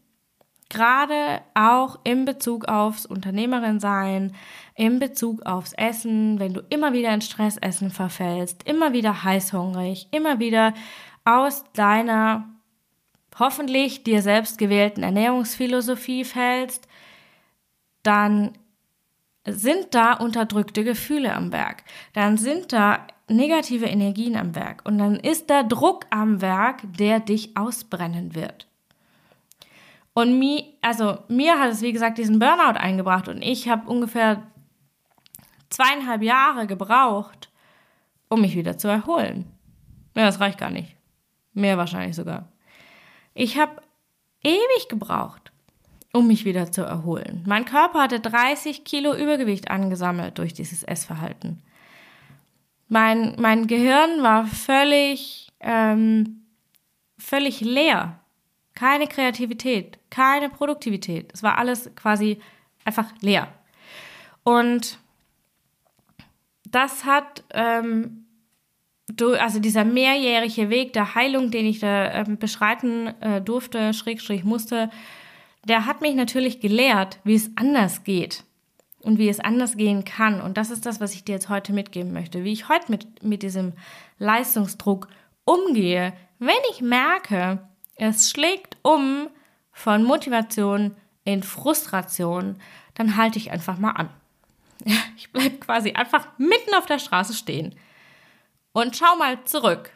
Gerade 0.74 1.42
auch 1.54 2.00
in 2.04 2.26
Bezug 2.26 2.66
aufs 2.68 3.06
Unternehmerin 3.06 3.80
sein, 3.80 4.34
in 4.74 4.98
Bezug 4.98 5.46
aufs 5.46 5.74
Essen, 5.74 6.40
wenn 6.40 6.56
du 6.56 6.62
immer 6.70 6.94
wieder 6.94 7.14
in 7.14 7.22
Stressessen 7.22 7.92
verfällst, 7.92 8.64
immer 8.64 8.92
wieder 8.92 9.24
heißhungrig, 9.24 10.08
immer 10.10 10.40
wieder 10.40 10.74
aus 11.26 11.64
deiner 11.74 12.50
hoffentlich 13.38 14.04
dir 14.04 14.24
selbst 14.24 14.58
gewählten 14.58 15.04
Ernährungsphilosophie 15.04 16.26
fällst, 16.26 16.88
dann 18.04 18.52
sind 19.46 19.94
da 19.94 20.14
unterdrückte 20.14 20.84
Gefühle 20.84 21.34
am 21.34 21.52
Werk. 21.52 21.84
Dann 22.14 22.38
sind 22.38 22.72
da 22.72 23.06
negative 23.28 23.86
Energien 23.86 24.36
am 24.38 24.56
Werk. 24.56 24.82
Und 24.86 24.98
dann 24.98 25.16
ist 25.16 25.50
da 25.50 25.64
Druck 25.64 26.06
am 26.10 26.42
Werk, 26.42 26.82
der 26.98 27.20
dich 27.20 27.58
ausbrennen 27.58 28.36
wird. 28.36 28.68
Und 30.14 30.38
mir, 30.38 30.64
also 30.82 31.18
mir 31.28 31.60
hat 31.60 31.72
es, 31.72 31.82
wie 31.82 31.92
gesagt, 31.92 32.18
diesen 32.18 32.40
Burnout 32.40 32.78
eingebracht 32.78 33.28
und 33.28 33.42
ich 33.42 33.68
habe 33.68 33.90
ungefähr 33.90 34.44
zweieinhalb 35.70 36.22
Jahre 36.22 36.68
gebraucht, 36.68 37.50
um 38.30 38.42
mich 38.42 38.56
wieder 38.56 38.78
zu 38.78 38.88
erholen. 38.88 39.52
Ja, 40.16 40.26
das 40.26 40.40
reicht 40.40 40.60
gar 40.60 40.70
nicht. 40.70 40.96
Mehr 41.54 41.80
wahrscheinlich 41.80 42.16
sogar. 42.16 42.48
Ich 43.34 43.58
habe 43.58 43.82
ewig 44.44 44.88
gebraucht, 44.88 45.43
um 46.14 46.28
mich 46.28 46.46
wieder 46.46 46.72
zu 46.72 46.84
erholen. 46.84 47.44
Mein 47.46 47.66
Körper 47.66 48.04
hatte 48.04 48.20
30 48.20 48.86
Kilo 48.86 49.16
Übergewicht 49.16 49.70
angesammelt 49.70 50.38
durch 50.38 50.54
dieses 50.54 50.84
Essverhalten. 50.84 51.62
Mein, 52.88 53.36
mein 53.40 53.66
Gehirn 53.66 54.22
war 54.22 54.46
völlig, 54.46 55.52
ähm, 55.60 56.44
völlig 57.18 57.62
leer. 57.62 58.20
Keine 58.76 59.08
Kreativität, 59.08 59.98
keine 60.12 60.50
Produktivität. 60.50 61.32
Es 61.34 61.42
war 61.42 61.58
alles 61.58 61.90
quasi 61.96 62.40
einfach 62.86 63.12
leer. 63.22 63.48
Und 64.44 65.00
das 66.70 67.06
hat, 67.06 67.44
ähm, 67.52 68.26
du, 69.08 69.34
also 69.34 69.60
dieser 69.60 69.86
mehrjährige 69.86 70.70
Weg 70.70 70.94
der 70.94 71.16
Heilung, 71.16 71.50
den 71.50 71.66
ich 71.66 71.80
da 71.80 72.22
äh, 72.22 72.26
beschreiten 72.28 73.08
äh, 73.22 73.42
durfte, 73.42 73.94
Schrägstrich 73.94 74.44
musste, 74.44 74.92
der 75.66 75.86
hat 75.86 76.02
mich 76.02 76.16
natürlich 76.16 76.60
gelehrt, 76.60 77.20
wie 77.24 77.36
es 77.36 77.52
anders 77.56 78.04
geht 78.04 78.44
und 79.02 79.18
wie 79.18 79.30
es 79.30 79.40
anders 79.40 79.78
gehen 79.78 80.04
kann. 80.06 80.42
Und 80.42 80.58
das 80.58 80.72
ist 80.72 80.86
das, 80.86 81.00
was 81.00 81.14
ich 81.14 81.24
dir 81.24 81.34
jetzt 81.34 81.50
heute 81.50 81.74
mitgeben 81.74 82.14
möchte, 82.14 82.44
wie 82.44 82.54
ich 82.54 82.70
heute 82.70 82.92
mit, 82.92 83.24
mit 83.24 83.44
diesem 83.44 83.74
Leistungsdruck 84.18 85.08
umgehe, 85.46 86.14
wenn 86.40 86.56
ich 86.72 86.82
merke, 86.82 87.60
es 87.96 88.30
schlägt 88.30 88.78
um 88.82 89.30
von 89.72 90.04
Motivation 90.04 90.96
in 91.26 91.44
Frustration, 91.44 92.58
dann 92.96 93.16
halte 93.16 93.40
ich 93.40 93.52
einfach 93.52 93.78
mal 93.78 93.92
an. 93.92 94.10
Ich 95.16 95.32
bleibe 95.32 95.58
quasi 95.58 95.94
einfach 95.94 96.28
mitten 96.38 96.76
auf 96.76 96.86
der 96.86 97.00
Straße 97.00 97.34
stehen 97.34 97.76
und 98.74 98.98
schau 98.98 99.16
mal 99.16 99.42
zurück 99.46 99.92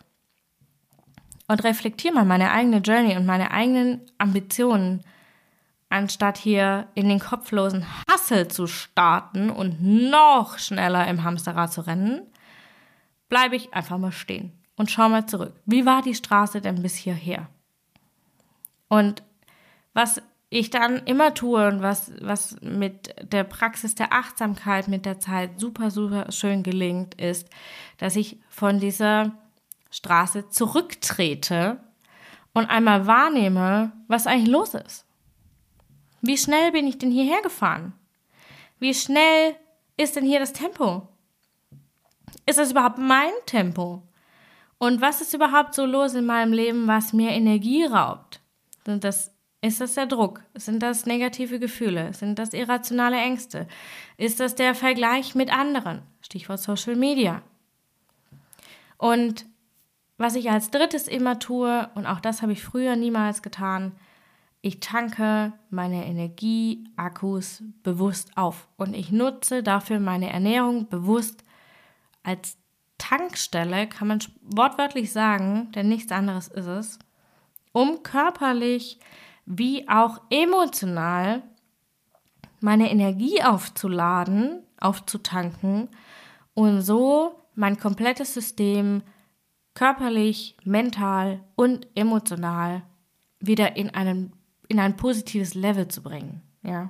und 1.48 1.64
reflektiere 1.64 2.14
mal 2.14 2.26
meine 2.26 2.52
eigene 2.52 2.78
Journey 2.78 3.18
und 3.18 3.26
meine 3.26 3.52
eigenen 3.52 4.02
Ambitionen, 4.18 5.04
anstatt 5.90 6.38
hier 6.38 6.88
in 6.96 7.10
den 7.10 7.20
kopflosen 7.20 7.86
Hassel 8.10 8.48
zu 8.48 8.68
starten 8.68 9.50
und 9.50 9.82
noch 9.82 10.60
schneller 10.60 11.08
im 11.08 11.24
Hamsterrad 11.24 11.72
zu 11.72 11.82
rennen, 11.82 12.22
bleibe 13.30 13.56
ich 13.56 13.74
einfach 13.74 13.98
mal 13.98 14.12
stehen 14.12 14.52
und 14.76 14.92
schau 14.92 15.10
mal 15.10 15.26
zurück. 15.26 15.54
Wie 15.66 15.86
war 15.86 16.02
die 16.02 16.16
Straße 16.16 16.62
denn 16.62 16.82
bis 16.82 16.96
hierher? 16.96 17.48
Und 18.90 19.24
was 19.94 20.22
ich 20.50 20.70
dann 20.70 21.06
immer 21.06 21.34
tue 21.34 21.68
und 21.68 21.82
was, 21.82 22.12
was 22.22 22.62
mit 22.62 23.14
der 23.22 23.44
Praxis 23.44 23.96
der 23.96 24.14
Achtsamkeit 24.14 24.88
mit 24.88 25.06
der 25.06 25.20
Zeit 25.20 25.60
super, 25.60 25.92
super 25.92 26.32
schön 26.32 26.64
gelingt, 26.64 27.16
ist, 27.16 27.50
dass 27.98 28.16
ich 28.16 28.38
von 28.50 28.80
dieser 28.80 29.34
Straße 29.92 30.50
zurücktrete 30.50 31.80
und 32.54 32.66
einmal 32.68 33.08
wahrnehme, 33.08 33.92
was 34.08 34.28
eigentlich 34.28 34.50
los 34.50 34.74
ist. 34.74 35.07
Wie 36.22 36.38
schnell 36.38 36.72
bin 36.72 36.88
ich 36.88 36.98
denn 36.98 37.12
hierher 37.12 37.42
gefahren? 37.42 37.94
Wie 38.80 38.94
schnell 38.94 39.56
ist 39.98 40.16
denn 40.16 40.26
hier 40.26 40.40
das 40.40 40.54
Tempo? 40.54 41.08
Ist 42.46 42.60
das 42.60 42.72
überhaupt 42.72 42.98
mein 42.98 43.32
Tempo? 43.46 44.04
Und 44.78 45.02
was 45.02 45.22
ist 45.22 45.34
überhaupt 45.34 45.74
so 45.74 45.86
los 45.86 46.14
in 46.14 46.26
meinem 46.26 46.54
Leben, 46.54 46.88
was 46.88 47.14
mir 47.14 47.32
Energie 47.32 47.84
raubt? 47.84 48.42
Sind 48.86 49.04
das, 49.04 49.34
ist 49.62 49.82
das 49.82 49.96
der 49.96 50.06
Druck? 50.06 50.44
Sind 50.54 50.84
das 50.84 51.06
negative 51.06 51.60
Gefühle? 51.60 52.14
Sind 52.14 52.38
das 52.38 52.54
irrationale 52.54 53.18
Ängste? 53.18 53.68
Ist 54.18 54.40
das 54.40 54.56
der 54.56 54.76
Vergleich 54.76 55.34
mit 55.34 55.52
anderen? 55.52 56.04
Stichwort 56.22 56.60
Social 56.60 56.96
Media. 56.96 57.42
Und 58.98 59.46
was 60.18 60.36
ich 60.36 60.50
als 60.50 60.72
drittes 60.72 61.08
immer 61.08 61.40
tue, 61.40 61.90
und 61.96 62.06
auch 62.06 62.20
das 62.20 62.42
habe 62.42 62.52
ich 62.52 62.64
früher 62.64 62.96
niemals 62.96 63.42
getan, 63.42 63.94
ich 64.68 64.82
tanke 64.82 65.54
meine 65.70 66.06
Energieakkus 66.06 67.64
bewusst 67.84 68.36
auf. 68.36 68.68
Und 68.76 68.94
ich 68.94 69.14
nutze 69.14 69.64
dafür 69.64 70.02
meine 70.02 70.30
Ernährung 70.30 70.90
bewusst 70.90 71.46
als 72.22 72.58
Tankstelle, 72.98 73.88
kann 73.88 74.10
man 74.10 74.20
wortwörtlich 74.42 75.14
sagen, 75.14 75.72
denn 75.72 75.88
nichts 75.88 76.12
anderes 76.12 76.50
ist 76.50 76.66
es, 76.66 77.00
um 77.72 78.04
körperlich 78.04 79.00
wie 79.46 79.88
auch 79.88 80.20
emotional 80.30 81.44
meine 82.60 82.92
Energie 82.92 83.42
aufzuladen, 83.42 84.64
aufzutanken 84.82 85.88
und 86.56 86.82
so 86.82 87.40
mein 87.56 87.80
komplettes 87.80 88.34
System 88.34 89.02
körperlich, 89.76 90.58
mental 90.66 91.40
und 91.56 91.88
emotional 91.96 92.82
wieder 93.40 93.78
in, 93.78 93.92
einen, 93.92 94.34
in 94.68 94.80
ein 94.80 94.96
positives 94.96 95.54
Level 95.54 95.88
zu 95.88 96.02
bringen. 96.02 96.42
Ja. 96.64 96.90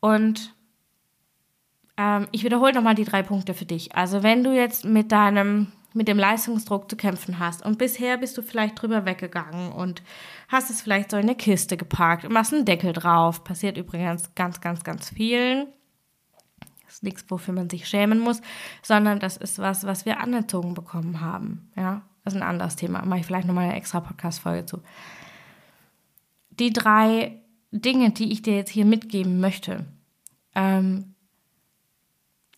Und 0.00 0.54
ähm, 1.96 2.28
ich 2.32 2.44
wiederhole 2.44 2.72
nochmal 2.72 2.94
die 2.94 3.04
drei 3.04 3.22
Punkte 3.22 3.54
für 3.54 3.64
dich. 3.64 3.94
Also 3.94 4.22
wenn 4.22 4.44
du 4.44 4.54
jetzt 4.54 4.84
mit 4.84 5.12
deinem 5.12 5.72
mit 5.94 6.08
dem 6.08 6.18
Leistungsdruck 6.18 6.88
zu 6.88 6.96
kämpfen 6.96 7.38
hast. 7.38 7.64
Und 7.64 7.78
bisher 7.78 8.16
bist 8.18 8.36
du 8.36 8.42
vielleicht 8.42 8.80
drüber 8.80 9.04
weggegangen 9.04 9.72
und 9.72 10.02
hast 10.48 10.70
es 10.70 10.82
vielleicht 10.82 11.10
so 11.10 11.16
in 11.16 11.24
eine 11.24 11.34
Kiste 11.34 11.76
geparkt 11.76 12.24
und 12.24 12.32
machst 12.32 12.52
einen 12.52 12.64
Deckel 12.64 12.92
drauf. 12.92 13.44
Passiert 13.44 13.76
übrigens 13.76 14.34
ganz, 14.34 14.60
ganz, 14.60 14.84
ganz 14.84 15.10
vielen. 15.10 15.66
Das 16.84 16.94
ist 16.96 17.02
nichts, 17.02 17.24
wofür 17.28 17.54
man 17.54 17.70
sich 17.70 17.88
schämen 17.88 18.18
muss, 18.18 18.40
sondern 18.82 19.18
das 19.18 19.36
ist 19.36 19.58
was, 19.58 19.84
was 19.84 20.04
wir 20.04 20.20
anerzogen 20.20 20.74
bekommen 20.74 21.20
haben. 21.20 21.70
Ja, 21.76 22.02
das 22.24 22.34
ist 22.34 22.40
ein 22.40 22.46
anderes 22.46 22.76
Thema. 22.76 23.04
Mache 23.04 23.20
ich 23.20 23.26
vielleicht 23.26 23.46
nochmal 23.46 23.64
eine 23.64 23.76
extra 23.76 24.00
Podcast-Folge 24.00 24.66
zu. 24.66 24.82
Die 26.58 26.72
drei 26.72 27.40
Dinge, 27.70 28.10
die 28.10 28.32
ich 28.32 28.42
dir 28.42 28.56
jetzt 28.56 28.70
hier 28.70 28.84
mitgeben 28.84 29.40
möchte. 29.40 29.86
Ähm, 30.54 31.14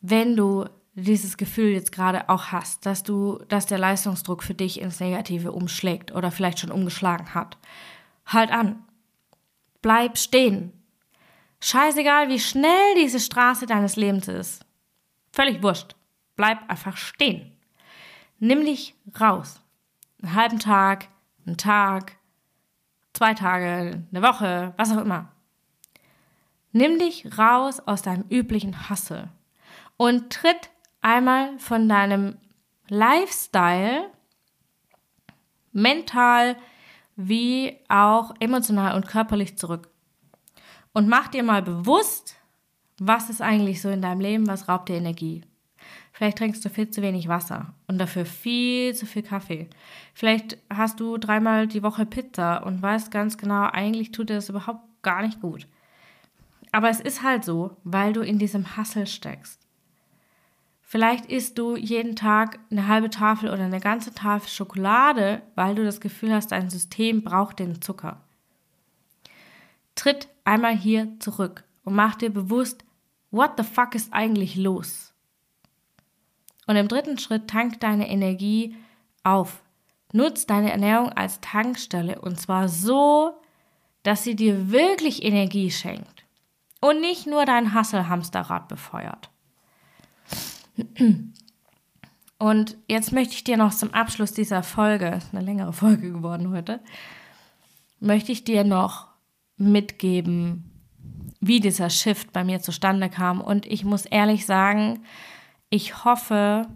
wenn 0.00 0.36
du 0.36 0.66
dieses 0.94 1.36
Gefühl 1.36 1.72
jetzt 1.72 1.92
gerade 1.92 2.28
auch 2.28 2.46
hast, 2.46 2.86
dass 2.86 3.02
du, 3.02 3.38
dass 3.48 3.66
der 3.66 3.78
Leistungsdruck 3.78 4.42
für 4.42 4.54
dich 4.54 4.80
ins 4.80 5.00
Negative 5.00 5.52
umschlägt 5.52 6.12
oder 6.12 6.30
vielleicht 6.30 6.60
schon 6.60 6.70
umgeschlagen 6.70 7.34
hat. 7.34 7.58
Halt 8.26 8.50
an. 8.50 8.84
Bleib 9.82 10.18
stehen. 10.18 10.72
Scheißegal, 11.60 12.28
wie 12.28 12.38
schnell 12.38 12.94
diese 12.96 13.20
Straße 13.20 13.66
deines 13.66 13.96
Lebens 13.96 14.28
ist. 14.28 14.64
Völlig 15.32 15.62
wurscht. 15.62 15.96
Bleib 16.36 16.58
einfach 16.70 16.96
stehen. 16.96 17.52
Nimm 18.38 18.64
dich 18.64 18.94
raus. 19.20 19.60
Einen 20.22 20.34
halben 20.34 20.58
Tag, 20.58 21.08
einen 21.46 21.56
Tag, 21.56 22.16
zwei 23.14 23.32
Tage, 23.32 24.04
eine 24.12 24.22
Woche, 24.22 24.74
was 24.76 24.92
auch 24.92 25.00
immer. 25.00 25.30
Nimm 26.72 26.98
dich 26.98 27.38
raus 27.38 27.80
aus 27.80 28.02
deinem 28.02 28.24
üblichen 28.28 28.90
Hassel 28.90 29.30
und 29.96 30.30
tritt 30.32 30.70
einmal 31.00 31.58
von 31.58 31.88
deinem 31.88 32.36
Lifestyle 32.88 34.10
mental 35.72 36.56
wie 37.16 37.78
auch 37.88 38.34
emotional 38.40 38.94
und 38.96 39.06
körperlich 39.06 39.56
zurück. 39.56 39.88
Und 40.92 41.08
mach 41.08 41.28
dir 41.28 41.42
mal 41.42 41.62
bewusst, 41.62 42.36
was 42.98 43.30
ist 43.30 43.40
eigentlich 43.40 43.80
so 43.80 43.88
in 43.88 44.02
deinem 44.02 44.20
Leben, 44.20 44.46
was 44.46 44.68
raubt 44.68 44.88
dir 44.88 44.96
Energie. 44.96 45.44
Vielleicht 46.14 46.38
trinkst 46.38 46.64
du 46.64 46.68
viel 46.68 46.88
zu 46.90 47.02
wenig 47.02 47.26
Wasser 47.26 47.74
und 47.88 47.98
dafür 47.98 48.24
viel 48.24 48.94
zu 48.94 49.04
viel 49.04 49.24
Kaffee. 49.24 49.68
Vielleicht 50.14 50.56
hast 50.72 51.00
du 51.00 51.18
dreimal 51.18 51.66
die 51.66 51.82
Woche 51.82 52.06
Pizza 52.06 52.64
und 52.64 52.80
weißt 52.80 53.10
ganz 53.10 53.36
genau, 53.36 53.64
eigentlich 53.64 54.12
tut 54.12 54.30
dir 54.30 54.34
das 54.34 54.48
überhaupt 54.48 54.84
gar 55.02 55.22
nicht 55.22 55.40
gut. 55.40 55.66
Aber 56.70 56.88
es 56.88 57.00
ist 57.00 57.24
halt 57.24 57.44
so, 57.44 57.76
weil 57.82 58.12
du 58.12 58.20
in 58.20 58.38
diesem 58.38 58.76
Hassel 58.76 59.08
steckst. 59.08 59.60
Vielleicht 60.82 61.26
isst 61.26 61.58
du 61.58 61.74
jeden 61.74 62.14
Tag 62.14 62.60
eine 62.70 62.86
halbe 62.86 63.10
Tafel 63.10 63.50
oder 63.50 63.64
eine 63.64 63.80
ganze 63.80 64.14
Tafel 64.14 64.48
Schokolade, 64.48 65.42
weil 65.56 65.74
du 65.74 65.82
das 65.82 66.00
Gefühl 66.00 66.32
hast, 66.32 66.52
dein 66.52 66.70
System 66.70 67.24
braucht 67.24 67.58
den 67.58 67.82
Zucker. 67.82 68.20
tritt 69.96 70.28
einmal 70.44 70.76
hier 70.76 71.18
zurück 71.18 71.64
und 71.82 71.96
mach 71.96 72.14
dir 72.14 72.30
bewusst, 72.30 72.84
what 73.32 73.54
the 73.56 73.64
fuck 73.64 73.96
ist 73.96 74.12
eigentlich 74.12 74.54
los? 74.54 75.13
Und 76.66 76.76
im 76.76 76.88
dritten 76.88 77.18
Schritt 77.18 77.48
tank 77.48 77.80
deine 77.80 78.08
Energie 78.08 78.76
auf. 79.22 79.62
Nutz 80.12 80.46
deine 80.46 80.70
Ernährung 80.70 81.10
als 81.10 81.40
Tankstelle 81.40 82.20
und 82.20 82.40
zwar 82.40 82.68
so, 82.68 83.32
dass 84.04 84.22
sie 84.22 84.36
dir 84.36 84.70
wirklich 84.70 85.24
Energie 85.24 85.70
schenkt 85.70 86.24
und 86.80 87.00
nicht 87.00 87.26
nur 87.26 87.44
dein 87.44 87.74
Hasselhamsterrad 87.74 88.68
befeuert. 88.68 89.30
Und 92.38 92.76
jetzt 92.88 93.12
möchte 93.12 93.34
ich 93.34 93.44
dir 93.44 93.56
noch 93.56 93.72
zum 93.72 93.94
Abschluss 93.94 94.32
dieser 94.32 94.62
Folge, 94.62 95.08
ist 95.08 95.34
eine 95.34 95.44
längere 95.44 95.72
Folge 95.72 96.12
geworden 96.12 96.50
heute, 96.50 96.80
möchte 98.00 98.32
ich 98.32 98.44
dir 98.44 98.64
noch 98.64 99.08
mitgeben, 99.56 100.70
wie 101.40 101.60
dieser 101.60 101.90
Shift 101.90 102.32
bei 102.32 102.44
mir 102.44 102.60
zustande 102.60 103.08
kam. 103.08 103.40
Und 103.40 103.66
ich 103.66 103.84
muss 103.84 104.04
ehrlich 104.04 104.46
sagen, 104.46 105.04
ich 105.70 106.04
hoffe, 106.04 106.68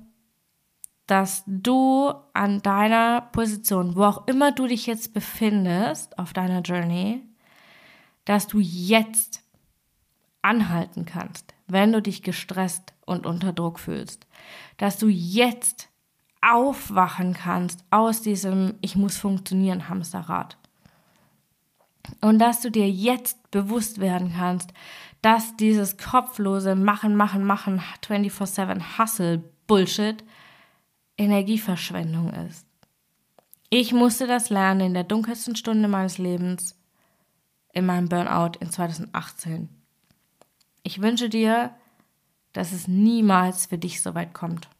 dass 1.07 1.43
du 1.47 2.13
an 2.35 2.61
deiner 2.61 3.23
Position, 3.33 3.97
wo 3.97 4.05
auch 4.05 4.27
immer 4.27 4.53
du 4.53 4.67
dich 4.67 4.87
jetzt 4.87 5.15
befindest 5.15 6.19
auf 6.19 6.33
deiner 6.33 6.61
Journey, 6.61 7.23
dass 8.25 8.47
du 8.47 8.59
jetzt 8.61 9.43
anhalten 10.43 11.07
kannst, 11.07 11.55
wenn 11.67 11.93
du 11.93 12.03
dich 12.03 12.23
gestresst 12.23 12.93
und 13.07 13.25
unter 13.25 13.53
Druck 13.55 13.81
fühlst. 13.81 14.27
Dass 14.77 14.99
du 14.99 15.09
jetzt 15.09 15.89
aufwachen 16.41 17.35
kannst 17.35 17.85
aus 17.91 18.23
diesem 18.23 18.75
Ich 18.81 18.95
muss 18.95 19.17
funktionieren 19.17 19.89
Hamsterrad. 19.89 20.59
Und 22.21 22.39
dass 22.39 22.61
du 22.61 22.71
dir 22.71 22.89
jetzt 22.89 23.51
bewusst 23.51 24.01
werden 24.01 24.33
kannst, 24.37 24.73
dass 25.23 25.57
dieses 25.57 25.99
kopflose 25.99 26.75
Machen, 26.75 27.17
Machen, 27.17 27.45
Machen, 27.45 27.81
24-7 28.05 28.99
Hustle 28.99 29.43
Bullshit 29.67 30.25
Energieverschwendung 31.17 32.33
ist. 32.33 32.67
Ich 33.71 33.93
musste 33.93 34.27
das 34.27 34.49
lernen 34.49 34.81
in 34.81 34.95
der 34.95 35.05
dunkelsten 35.05 35.57
Stunde 35.57 35.89
meines 35.89 36.17
Lebens, 36.17 36.79
in 37.73 37.85
meinem 37.85 38.09
Burnout 38.09 38.59
in 38.61 38.71
2018. 38.71 39.69
Ich 40.85 41.03
wünsche 41.03 41.29
dir, 41.29 41.75
dass 42.53 42.73
es 42.73 42.89
niemals 42.89 43.67
für 43.67 43.77
dich 43.77 44.01
so 44.01 44.15
weit 44.15 44.33
kommt. 44.33 44.71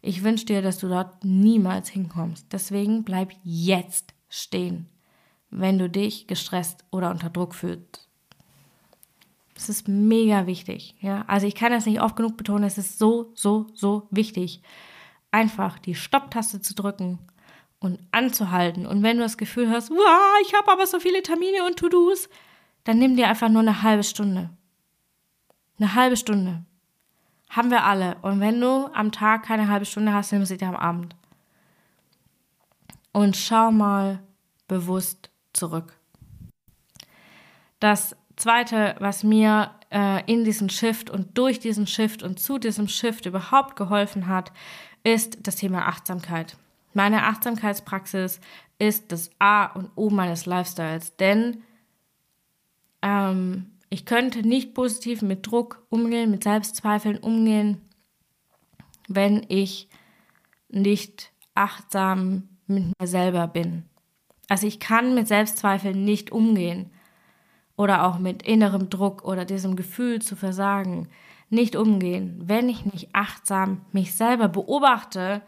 Ich 0.00 0.22
wünsche 0.22 0.46
dir, 0.46 0.62
dass 0.62 0.78
du 0.78 0.88
dort 0.88 1.24
niemals 1.24 1.90
hinkommst. 1.90 2.46
Deswegen 2.52 3.04
bleib 3.04 3.34
jetzt 3.44 4.14
stehen, 4.30 4.88
wenn 5.50 5.78
du 5.78 5.90
dich 5.90 6.26
gestresst 6.26 6.84
oder 6.90 7.10
unter 7.10 7.28
Druck 7.28 7.54
fühlst. 7.54 8.08
Das 9.60 9.68
ist 9.68 9.88
mega 9.88 10.46
wichtig. 10.46 10.94
Ja? 11.00 11.22
Also 11.26 11.46
ich 11.46 11.54
kann 11.54 11.70
das 11.70 11.84
nicht 11.84 12.00
oft 12.00 12.16
genug 12.16 12.38
betonen, 12.38 12.64
es 12.64 12.78
ist 12.78 12.98
so, 12.98 13.30
so, 13.34 13.66
so 13.74 14.08
wichtig 14.10 14.62
einfach 15.30 15.78
die 15.78 15.94
Stopptaste 15.94 16.62
zu 16.62 16.74
drücken 16.74 17.18
und 17.78 18.00
anzuhalten. 18.10 18.86
Und 18.86 19.02
wenn 19.02 19.18
du 19.18 19.22
das 19.22 19.36
Gefühl 19.36 19.70
hast, 19.70 19.90
ich 19.90 20.54
habe 20.54 20.72
aber 20.72 20.86
so 20.86 20.98
viele 20.98 21.22
Termine 21.22 21.66
und 21.66 21.76
To-Dos, 21.76 22.30
dann 22.84 22.98
nimm 22.98 23.16
dir 23.16 23.28
einfach 23.28 23.50
nur 23.50 23.60
eine 23.60 23.82
halbe 23.82 24.02
Stunde. 24.02 24.48
Eine 25.78 25.94
halbe 25.94 26.16
Stunde. 26.16 26.64
Haben 27.50 27.70
wir 27.70 27.84
alle. 27.84 28.16
Und 28.22 28.40
wenn 28.40 28.58
du 28.58 28.86
am 28.94 29.12
Tag 29.12 29.44
keine 29.44 29.68
halbe 29.68 29.84
Stunde 29.84 30.14
hast, 30.14 30.32
nimm 30.32 30.46
sie 30.46 30.56
dir 30.56 30.68
am 30.68 30.76
Abend. 30.76 31.14
Und 33.12 33.36
schau 33.36 33.70
mal 33.70 34.20
bewusst 34.68 35.30
zurück. 35.52 35.98
Das 37.78 38.16
zweite, 38.40 38.96
was 38.98 39.22
mir 39.22 39.70
äh, 39.90 40.24
in 40.30 40.44
diesem 40.44 40.68
Shift 40.68 41.10
und 41.10 41.36
durch 41.38 41.58
diesen 41.58 41.86
Shift 41.86 42.22
und 42.22 42.38
zu 42.40 42.58
diesem 42.58 42.88
Shift 42.88 43.26
überhaupt 43.26 43.76
geholfen 43.76 44.26
hat, 44.26 44.52
ist 45.04 45.46
das 45.46 45.56
Thema 45.56 45.86
Achtsamkeit. 45.86 46.56
Meine 46.92 47.24
Achtsamkeitspraxis 47.24 48.40
ist 48.78 49.12
das 49.12 49.30
A 49.38 49.66
und 49.66 49.90
O 49.94 50.10
meines 50.10 50.46
Lifestyles, 50.46 51.16
denn 51.16 51.62
ähm, 53.02 53.70
ich 53.90 54.06
könnte 54.06 54.46
nicht 54.46 54.74
positiv 54.74 55.22
mit 55.22 55.46
Druck 55.46 55.84
umgehen, 55.88 56.30
mit 56.30 56.44
Selbstzweifeln 56.44 57.18
umgehen, 57.18 57.80
wenn 59.08 59.44
ich 59.48 59.88
nicht 60.68 61.32
achtsam 61.54 62.48
mit 62.66 62.84
mir 62.98 63.06
selber 63.06 63.48
bin. 63.48 63.84
Also 64.48 64.66
ich 64.66 64.80
kann 64.80 65.14
mit 65.14 65.28
Selbstzweifeln 65.28 66.04
nicht 66.04 66.32
umgehen 66.32 66.90
oder 67.80 68.04
auch 68.04 68.18
mit 68.18 68.42
innerem 68.42 68.90
Druck 68.90 69.24
oder 69.24 69.46
diesem 69.46 69.74
Gefühl 69.74 70.20
zu 70.20 70.36
versagen 70.36 71.08
nicht 71.48 71.76
umgehen, 71.76 72.38
wenn 72.44 72.68
ich 72.68 72.84
nicht 72.84 73.14
achtsam 73.14 73.80
mich 73.90 74.14
selber 74.14 74.48
beobachte 74.48 75.40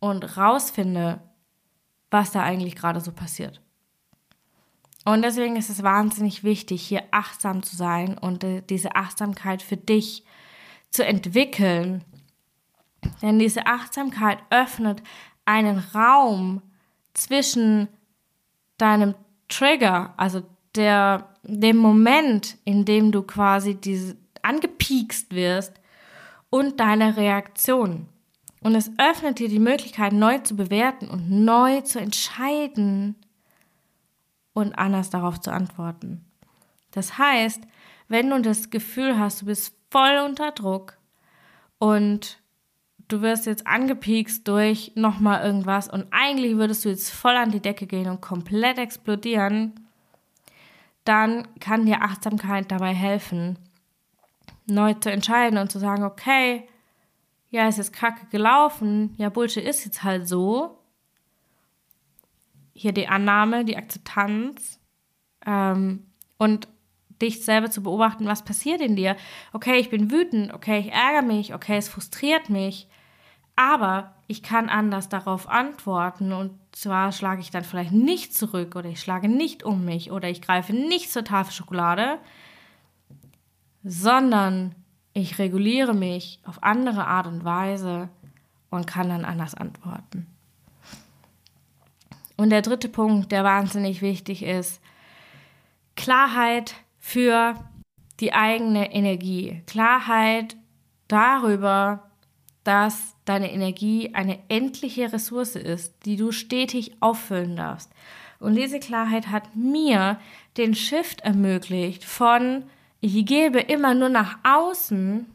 und 0.00 0.36
rausfinde, 0.36 1.20
was 2.10 2.32
da 2.32 2.42
eigentlich 2.42 2.74
gerade 2.74 3.00
so 3.00 3.12
passiert. 3.12 3.62
Und 5.04 5.22
deswegen 5.22 5.54
ist 5.54 5.70
es 5.70 5.84
wahnsinnig 5.84 6.42
wichtig, 6.42 6.82
hier 6.82 7.04
achtsam 7.12 7.62
zu 7.62 7.76
sein 7.76 8.18
und 8.18 8.42
äh, 8.42 8.60
diese 8.60 8.96
Achtsamkeit 8.96 9.62
für 9.62 9.76
dich 9.76 10.24
zu 10.90 11.06
entwickeln. 11.06 12.02
Denn 13.22 13.38
diese 13.38 13.68
Achtsamkeit 13.68 14.38
öffnet 14.50 15.00
einen 15.44 15.78
Raum 15.78 16.60
zwischen 17.14 17.86
deinem 18.78 19.14
Trigger, 19.48 20.12
also 20.16 20.42
der, 20.76 21.28
dem 21.42 21.76
Moment, 21.76 22.56
in 22.64 22.84
dem 22.84 23.12
du 23.12 23.22
quasi 23.22 23.74
diese, 23.74 24.16
angepiekst 24.42 25.34
wirst 25.34 25.80
und 26.50 26.80
deine 26.80 27.16
Reaktion. 27.16 28.08
Und 28.62 28.74
es 28.74 28.90
öffnet 28.98 29.38
dir 29.38 29.48
die 29.48 29.58
Möglichkeit, 29.58 30.12
neu 30.12 30.38
zu 30.38 30.56
bewerten 30.56 31.08
und 31.08 31.30
neu 31.30 31.82
zu 31.82 32.00
entscheiden 32.00 33.16
und 34.54 34.78
anders 34.78 35.10
darauf 35.10 35.40
zu 35.40 35.52
antworten. 35.52 36.24
Das 36.90 37.18
heißt, 37.18 37.62
wenn 38.08 38.30
du 38.30 38.40
das 38.40 38.70
Gefühl 38.70 39.18
hast, 39.18 39.42
du 39.42 39.46
bist 39.46 39.76
voll 39.90 40.18
unter 40.24 40.52
Druck 40.52 40.98
und 41.78 42.40
du 43.08 43.22
wirst 43.22 43.46
jetzt 43.46 43.66
angepiekst 43.66 44.48
durch 44.48 44.92
nochmal 44.94 45.44
irgendwas 45.44 45.88
und 45.88 46.06
eigentlich 46.10 46.56
würdest 46.56 46.84
du 46.84 46.88
jetzt 46.88 47.10
voll 47.10 47.36
an 47.36 47.50
die 47.50 47.60
Decke 47.60 47.86
gehen 47.86 48.08
und 48.08 48.20
komplett 48.20 48.78
explodieren, 48.78 49.85
dann 51.08 51.48
kann 51.60 51.86
dir 51.86 52.02
Achtsamkeit 52.02 52.70
dabei 52.70 52.92
helfen, 52.92 53.58
neu 54.66 54.94
zu 54.94 55.10
entscheiden 55.10 55.58
und 55.58 55.70
zu 55.70 55.78
sagen, 55.78 56.04
okay, 56.04 56.68
ja, 57.50 57.68
es 57.68 57.78
ist 57.78 57.92
kacke 57.92 58.26
gelaufen, 58.26 59.14
ja, 59.16 59.28
Bullshit 59.28 59.64
ist 59.64 59.84
jetzt 59.84 60.02
halt 60.02 60.28
so. 60.28 60.82
Hier 62.74 62.92
die 62.92 63.08
Annahme, 63.08 63.64
die 63.64 63.76
Akzeptanz 63.76 64.80
ähm, 65.46 66.06
und 66.36 66.68
dich 67.22 67.44
selber 67.44 67.70
zu 67.70 67.82
beobachten, 67.82 68.26
was 68.26 68.44
passiert 68.44 68.80
in 68.80 68.96
dir. 68.96 69.16
Okay, 69.52 69.78
ich 69.78 69.88
bin 69.88 70.10
wütend, 70.10 70.52
okay, 70.52 70.80
ich 70.80 70.92
ärgere 70.92 71.22
mich, 71.22 71.54
okay, 71.54 71.76
es 71.76 71.88
frustriert 71.88 72.50
mich, 72.50 72.88
aber 73.54 74.15
ich 74.26 74.42
kann 74.42 74.68
anders 74.68 75.08
darauf 75.08 75.48
antworten 75.48 76.32
und 76.32 76.58
zwar 76.72 77.12
schlage 77.12 77.40
ich 77.40 77.50
dann 77.50 77.64
vielleicht 77.64 77.92
nicht 77.92 78.34
zurück 78.34 78.74
oder 78.74 78.88
ich 78.88 79.00
schlage 79.00 79.28
nicht 79.28 79.62
um 79.62 79.84
mich 79.84 80.10
oder 80.10 80.28
ich 80.28 80.42
greife 80.42 80.72
nicht 80.72 81.12
zur 81.12 81.24
Tafel 81.24 81.52
Schokolade, 81.52 82.18
sondern 83.84 84.74
ich 85.12 85.38
reguliere 85.38 85.94
mich 85.94 86.40
auf 86.44 86.62
andere 86.62 87.06
Art 87.06 87.26
und 87.26 87.44
Weise 87.44 88.08
und 88.70 88.86
kann 88.86 89.08
dann 89.08 89.24
anders 89.24 89.54
antworten. 89.54 90.26
Und 92.36 92.50
der 92.50 92.62
dritte 92.62 92.88
Punkt, 92.88 93.32
der 93.32 93.44
wahnsinnig 93.44 94.02
wichtig 94.02 94.42
ist, 94.42 94.80
Klarheit 95.94 96.74
für 96.98 97.54
die 98.20 98.34
eigene 98.34 98.92
Energie. 98.92 99.62
Klarheit 99.66 100.56
darüber, 101.08 102.05
dass 102.66 103.14
deine 103.24 103.52
Energie 103.52 104.14
eine 104.14 104.38
endliche 104.48 105.12
Ressource 105.12 105.56
ist, 105.56 105.94
die 106.04 106.16
du 106.16 106.32
stetig 106.32 106.96
auffüllen 107.00 107.56
darfst. 107.56 107.90
Und 108.38 108.54
diese 108.54 108.80
Klarheit 108.80 109.28
hat 109.28 109.54
mir 109.54 110.18
den 110.56 110.74
Shift 110.74 111.20
ermöglicht 111.22 112.04
von 112.04 112.64
ich 113.00 113.24
gebe 113.26 113.60
immer 113.60 113.94
nur 113.94 114.08
nach 114.08 114.38
außen 114.42 115.26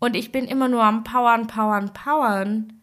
und 0.00 0.16
ich 0.16 0.32
bin 0.32 0.46
immer 0.46 0.68
nur 0.68 0.82
am 0.82 1.04
Powern, 1.04 1.46
Powern, 1.46 1.92
Powern 1.92 2.82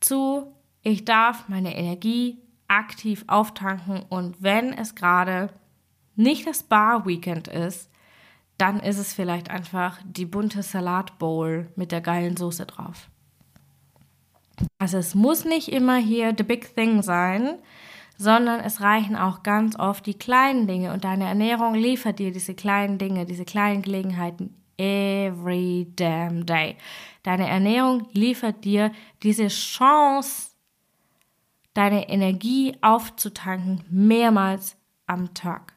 zu, 0.00 0.52
ich 0.82 1.04
darf 1.04 1.48
meine 1.48 1.76
Energie 1.76 2.38
aktiv 2.68 3.24
auftanken 3.26 4.04
und 4.08 4.42
wenn 4.42 4.72
es 4.72 4.94
gerade 4.94 5.50
nicht 6.14 6.46
das 6.46 6.62
Bar-Weekend 6.62 7.48
ist, 7.48 7.90
dann 8.58 8.80
ist 8.80 8.98
es 8.98 9.12
vielleicht 9.12 9.50
einfach 9.50 9.98
die 10.04 10.26
bunte 10.26 10.62
Salatbowl 10.62 11.70
mit 11.76 11.92
der 11.92 12.00
geilen 12.00 12.36
Soße 12.36 12.66
drauf. 12.66 13.10
Also 14.78 14.96
es 14.98 15.14
muss 15.14 15.44
nicht 15.44 15.68
immer 15.68 15.96
hier 15.96 16.34
the 16.36 16.42
big 16.42 16.74
thing 16.74 17.02
sein, 17.02 17.58
sondern 18.16 18.60
es 18.60 18.80
reichen 18.80 19.16
auch 19.16 19.42
ganz 19.42 19.78
oft 19.78 20.06
die 20.06 20.14
kleinen 20.14 20.66
Dinge 20.66 20.92
und 20.92 21.04
deine 21.04 21.24
Ernährung 21.24 21.74
liefert 21.74 22.18
dir 22.18 22.32
diese 22.32 22.54
kleinen 22.54 22.96
Dinge, 22.96 23.26
diese 23.26 23.44
kleinen 23.44 23.82
Gelegenheiten 23.82 24.54
every 24.78 25.86
damn 25.96 26.46
day. 26.46 26.76
Deine 27.22 27.48
Ernährung 27.48 28.08
liefert 28.12 28.64
dir 28.64 28.92
diese 29.22 29.48
Chance, 29.48 30.50
deine 31.74 32.08
Energie 32.08 32.76
aufzutanken 32.80 33.84
mehrmals 33.90 34.76
am 35.06 35.34
Tag. 35.34 35.74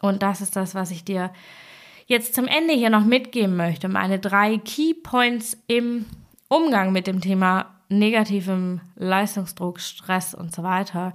Und 0.00 0.22
das 0.22 0.40
ist 0.40 0.56
das, 0.56 0.74
was 0.74 0.90
ich 0.90 1.04
dir 1.04 1.32
jetzt 2.06 2.34
zum 2.34 2.46
Ende 2.46 2.74
hier 2.74 2.90
noch 2.90 3.04
mitgeben 3.04 3.56
möchte. 3.56 3.88
Meine 3.88 4.18
drei 4.18 4.58
Key 4.58 4.94
Points 4.94 5.56
im 5.66 6.06
Umgang 6.48 6.92
mit 6.92 7.06
dem 7.06 7.20
Thema 7.20 7.66
negativem 7.88 8.80
Leistungsdruck, 8.96 9.80
Stress 9.80 10.34
und 10.34 10.54
so 10.54 10.62
weiter. 10.62 11.14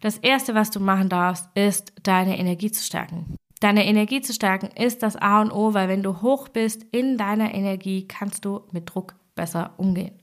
Das 0.00 0.18
erste, 0.18 0.54
was 0.54 0.70
du 0.70 0.80
machen 0.80 1.08
darfst, 1.08 1.48
ist 1.54 1.92
deine 2.02 2.38
Energie 2.38 2.70
zu 2.70 2.82
stärken. 2.82 3.36
Deine 3.60 3.86
Energie 3.86 4.20
zu 4.20 4.32
stärken 4.32 4.70
ist 4.76 5.02
das 5.02 5.16
A 5.16 5.40
und 5.40 5.52
O, 5.52 5.74
weil 5.74 5.88
wenn 5.88 6.02
du 6.02 6.20
hoch 6.22 6.48
bist 6.48 6.84
in 6.90 7.16
deiner 7.16 7.54
Energie, 7.54 8.08
kannst 8.08 8.44
du 8.44 8.62
mit 8.72 8.92
Druck 8.92 9.14
besser 9.36 9.74
umgehen. 9.76 10.18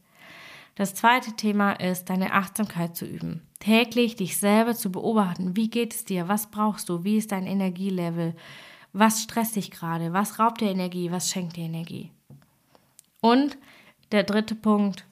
Das 0.75 0.95
zweite 0.95 1.33
Thema 1.33 1.73
ist, 1.73 2.09
deine 2.09 2.33
Achtsamkeit 2.33 2.95
zu 2.95 3.05
üben. 3.05 3.41
Täglich 3.59 4.15
dich 4.15 4.37
selber 4.37 4.75
zu 4.75 4.91
beobachten. 4.91 5.55
Wie 5.55 5.69
geht 5.69 5.93
es 5.93 6.05
dir? 6.05 6.27
Was 6.27 6.51
brauchst 6.51 6.89
du? 6.89 7.03
Wie 7.03 7.17
ist 7.17 7.31
dein 7.31 7.45
Energielevel? 7.45 8.35
Was 8.93 9.21
stresst 9.23 9.55
dich 9.55 9.71
gerade? 9.71 10.13
Was 10.13 10.39
raubt 10.39 10.61
dir 10.61 10.71
Energie? 10.71 11.11
Was 11.11 11.29
schenkt 11.29 11.55
dir 11.55 11.65
Energie? 11.65 12.11
Und 13.21 13.57
der 14.11 14.23
dritte 14.23 14.55
Punkt, 14.55 15.05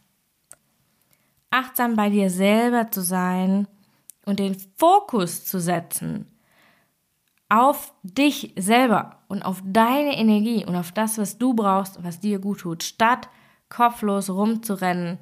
achtsam 1.52 1.96
bei 1.96 2.10
dir 2.10 2.30
selber 2.30 2.90
zu 2.92 3.02
sein 3.02 3.68
und 4.26 4.40
den 4.40 4.58
Fokus 4.78 5.46
zu 5.46 5.60
setzen 5.60 6.26
auf 7.50 7.94
dich 8.04 8.54
selber 8.58 9.20
und 9.28 9.44
auf 9.44 9.62
deine 9.66 10.18
Energie 10.18 10.66
und 10.66 10.76
auf 10.76 10.92
das, 10.92 11.18
was 11.18 11.38
du 11.38 11.54
brauchst, 11.54 12.04
was 12.04 12.20
dir 12.20 12.40
gut 12.40 12.62
tut, 12.62 12.84
statt 12.84 13.30
kopflos 13.70 14.30
rumzurennen 14.30 15.18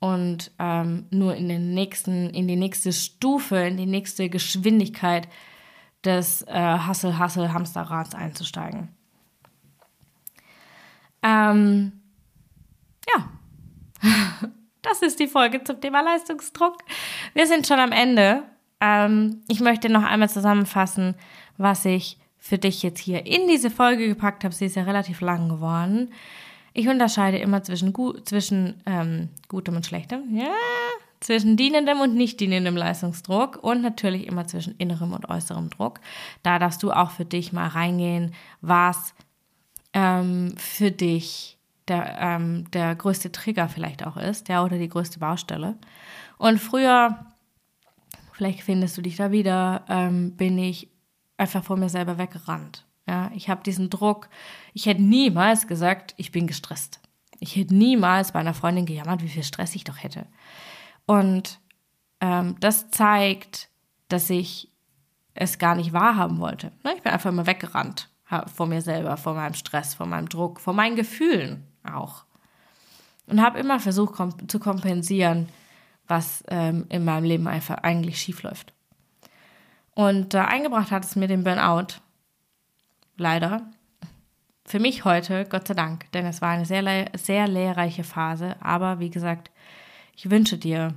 und 0.00 0.52
ähm, 0.58 1.06
nur 1.10 1.34
in 1.34 1.48
den 1.48 1.74
nächsten, 1.74 2.30
in 2.30 2.48
die 2.48 2.56
nächste 2.56 2.92
Stufe, 2.92 3.56
in 3.56 3.76
die 3.76 3.86
nächste 3.86 4.28
Geschwindigkeit 4.28 5.28
des 6.04 6.42
äh, 6.42 6.52
Hassel-Hassel-Hamsterrads 6.52 8.14
einzusteigen. 8.14 8.88
Ähm, 11.22 11.92
ja, 13.08 13.28
das 14.82 15.02
ist 15.02 15.18
die 15.18 15.26
Folge 15.26 15.64
zum 15.64 15.80
Thema 15.80 16.02
Leistungsdruck. 16.02 16.78
Wir 17.32 17.46
sind 17.46 17.66
schon 17.66 17.78
am 17.78 17.92
Ende. 17.92 18.42
Ähm, 18.80 19.42
ich 19.48 19.60
möchte 19.60 19.88
noch 19.88 20.04
einmal 20.04 20.28
zusammenfassen, 20.28 21.14
was 21.56 21.84
ich 21.84 22.18
für 22.38 22.58
dich 22.58 22.82
jetzt 22.82 23.00
hier 23.00 23.26
in 23.26 23.48
diese 23.48 23.70
Folge 23.70 24.06
gepackt 24.06 24.44
habe. 24.44 24.54
Sie 24.54 24.66
ist 24.66 24.76
ja 24.76 24.82
relativ 24.82 25.22
lang 25.22 25.48
geworden. 25.48 26.12
Ich 26.74 26.88
unterscheide 26.88 27.38
immer 27.38 27.62
zwischen, 27.62 27.92
gu 27.94 28.12
zwischen 28.24 28.82
ähm, 28.84 29.30
gutem 29.48 29.76
und 29.76 29.86
schlechtem. 29.86 30.36
Ja, 30.36 30.52
zwischen 31.24 31.56
dienendem 31.56 32.00
und 32.00 32.14
nicht 32.14 32.38
dienendem 32.38 32.76
Leistungsdruck 32.76 33.56
und 33.62 33.80
natürlich 33.80 34.26
immer 34.26 34.46
zwischen 34.46 34.74
innerem 34.76 35.14
und 35.14 35.26
äußerem 35.26 35.70
Druck. 35.70 36.00
Da 36.42 36.58
darfst 36.58 36.82
du 36.82 36.92
auch 36.92 37.10
für 37.10 37.24
dich 37.24 37.50
mal 37.50 37.68
reingehen, 37.68 38.34
was 38.60 39.14
ähm, 39.94 40.54
für 40.58 40.90
dich 40.90 41.56
der, 41.88 42.18
ähm, 42.20 42.70
der 42.72 42.94
größte 42.94 43.32
Trigger 43.32 43.70
vielleicht 43.70 44.06
auch 44.06 44.18
ist, 44.18 44.50
ja, 44.50 44.62
oder 44.62 44.76
die 44.76 44.88
größte 44.90 45.18
Baustelle. 45.18 45.76
Und 46.36 46.60
früher, 46.60 47.24
vielleicht 48.32 48.60
findest 48.60 48.98
du 48.98 49.00
dich 49.00 49.16
da 49.16 49.30
wieder, 49.30 49.86
ähm, 49.88 50.36
bin 50.36 50.58
ich 50.58 50.90
einfach 51.38 51.64
vor 51.64 51.78
mir 51.78 51.88
selber 51.88 52.18
weggerannt. 52.18 52.84
Ja, 53.06 53.30
ich 53.34 53.48
habe 53.48 53.62
diesen 53.62 53.88
Druck. 53.88 54.28
Ich 54.74 54.84
hätte 54.84 55.02
niemals 55.02 55.66
gesagt, 55.66 56.12
ich 56.18 56.32
bin 56.32 56.46
gestresst. 56.46 57.00
Ich 57.40 57.56
hätte 57.56 57.74
niemals 57.74 58.32
bei 58.32 58.40
einer 58.40 58.54
Freundin 58.54 58.84
gejammert, 58.84 59.22
wie 59.22 59.28
viel 59.28 59.42
Stress 59.42 59.74
ich 59.74 59.84
doch 59.84 60.02
hätte. 60.02 60.26
Und 61.06 61.60
ähm, 62.20 62.56
das 62.60 62.90
zeigt, 62.90 63.68
dass 64.08 64.30
ich 64.30 64.70
es 65.34 65.58
gar 65.58 65.74
nicht 65.74 65.92
wahrhaben 65.92 66.38
wollte. 66.38 66.72
Ne, 66.84 66.94
ich 66.96 67.02
bin 67.02 67.12
einfach 67.12 67.30
immer 67.30 67.46
weggerannt 67.46 68.08
vor 68.46 68.66
mir 68.66 68.82
selber, 68.82 69.16
vor 69.16 69.34
meinem 69.34 69.54
Stress, 69.54 69.94
vor 69.94 70.06
meinem 70.06 70.28
Druck, 70.28 70.60
vor 70.60 70.74
meinen 70.74 70.96
Gefühlen 70.96 71.66
auch. 71.84 72.24
Und 73.26 73.40
habe 73.40 73.58
immer 73.58 73.80
versucht 73.80 74.14
kom 74.14 74.48
zu 74.48 74.58
kompensieren, 74.58 75.48
was 76.06 76.44
ähm, 76.48 76.86
in 76.88 77.04
meinem 77.04 77.24
Leben 77.24 77.46
einfach 77.46 77.78
eigentlich 77.78 78.20
schief 78.20 78.42
läuft. 78.42 78.72
Und 79.92 80.34
äh, 80.34 80.38
eingebracht 80.38 80.90
hat 80.90 81.04
es 81.04 81.16
mir 81.16 81.28
den 81.28 81.44
Burnout. 81.44 82.00
Leider. 83.16 83.62
Für 84.66 84.80
mich 84.80 85.04
heute, 85.04 85.44
Gott 85.44 85.68
sei 85.68 85.74
Dank, 85.74 86.10
denn 86.12 86.26
es 86.26 86.40
war 86.40 86.50
eine 86.50 86.64
sehr, 86.64 87.10
sehr 87.16 87.46
lehrreiche 87.46 88.02
Phase. 88.02 88.56
Aber 88.60 88.98
wie 88.98 89.10
gesagt, 89.10 89.50
ich 90.16 90.30
wünsche 90.30 90.58
dir, 90.58 90.94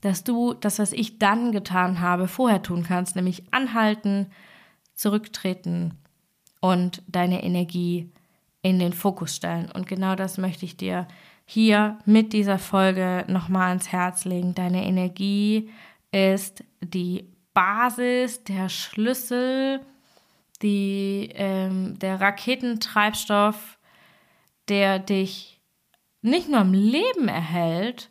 dass 0.00 0.24
du 0.24 0.54
das, 0.54 0.78
was 0.78 0.92
ich 0.92 1.18
dann 1.18 1.52
getan 1.52 2.00
habe, 2.00 2.28
vorher 2.28 2.62
tun 2.62 2.84
kannst, 2.84 3.16
nämlich 3.16 3.42
anhalten, 3.52 4.26
zurücktreten 4.94 5.94
und 6.60 7.02
deine 7.06 7.42
Energie 7.42 8.10
in 8.62 8.78
den 8.78 8.92
Fokus 8.92 9.36
stellen. 9.36 9.70
Und 9.72 9.86
genau 9.86 10.14
das 10.14 10.38
möchte 10.38 10.64
ich 10.64 10.76
dir 10.76 11.06
hier 11.44 11.98
mit 12.04 12.32
dieser 12.32 12.58
Folge 12.58 13.24
nochmal 13.28 13.68
ans 13.68 13.88
Herz 13.88 14.24
legen. 14.24 14.54
Deine 14.54 14.84
Energie 14.84 15.70
ist 16.12 16.64
die 16.80 17.28
Basis, 17.54 18.44
der 18.44 18.68
Schlüssel, 18.68 19.80
die, 20.62 21.30
ähm, 21.34 21.98
der 21.98 22.20
Raketentreibstoff, 22.20 23.78
der 24.68 24.98
dich 24.98 25.57
nicht 26.30 26.48
nur 26.48 26.60
im 26.60 26.72
Leben 26.72 27.28
erhält, 27.28 28.10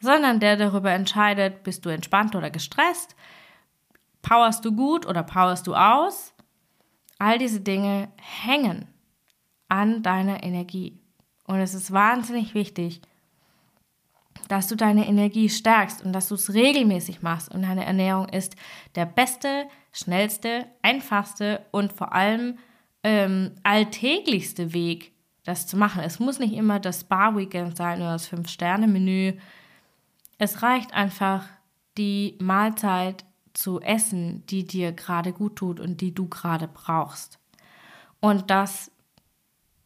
sondern 0.00 0.40
der 0.40 0.56
darüber 0.56 0.92
entscheidet, 0.92 1.62
bist 1.62 1.84
du 1.84 1.90
entspannt 1.90 2.34
oder 2.34 2.50
gestresst, 2.50 3.14
powerst 4.22 4.64
du 4.64 4.72
gut 4.72 5.06
oder 5.06 5.22
powerst 5.22 5.66
du 5.66 5.74
aus. 5.74 6.34
All 7.18 7.38
diese 7.38 7.60
Dinge 7.60 8.08
hängen 8.16 8.86
an 9.68 10.02
deiner 10.02 10.42
Energie. 10.42 10.98
Und 11.46 11.60
es 11.60 11.74
ist 11.74 11.92
wahnsinnig 11.92 12.54
wichtig, 12.54 13.02
dass 14.48 14.68
du 14.68 14.74
deine 14.74 15.06
Energie 15.06 15.48
stärkst 15.48 16.04
und 16.04 16.12
dass 16.12 16.28
du 16.28 16.34
es 16.34 16.52
regelmäßig 16.54 17.22
machst. 17.22 17.52
Und 17.54 17.62
deine 17.62 17.84
Ernährung 17.84 18.28
ist 18.28 18.56
der 18.94 19.06
beste, 19.06 19.66
schnellste, 19.92 20.66
einfachste 20.82 21.66
und 21.70 21.92
vor 21.92 22.12
allem 22.12 22.58
ähm, 23.02 23.54
alltäglichste 23.62 24.72
Weg, 24.72 25.12
das 25.44 25.66
zu 25.66 25.76
machen. 25.76 26.02
Es 26.02 26.18
muss 26.18 26.38
nicht 26.38 26.54
immer 26.54 26.80
das 26.80 27.00
Spa-Weekend 27.00 27.76
sein 27.76 28.00
oder 28.00 28.12
das 28.12 28.26
Fünf-Sterne-Menü. 28.26 29.34
Es 30.38 30.62
reicht 30.62 30.92
einfach, 30.94 31.46
die 31.96 32.36
Mahlzeit 32.40 33.24
zu 33.52 33.80
essen, 33.80 34.44
die 34.46 34.66
dir 34.66 34.92
gerade 34.92 35.32
gut 35.32 35.56
tut 35.56 35.80
und 35.80 36.00
die 36.00 36.14
du 36.14 36.28
gerade 36.28 36.68
brauchst. 36.68 37.38
Und 38.20 38.50
das 38.50 38.90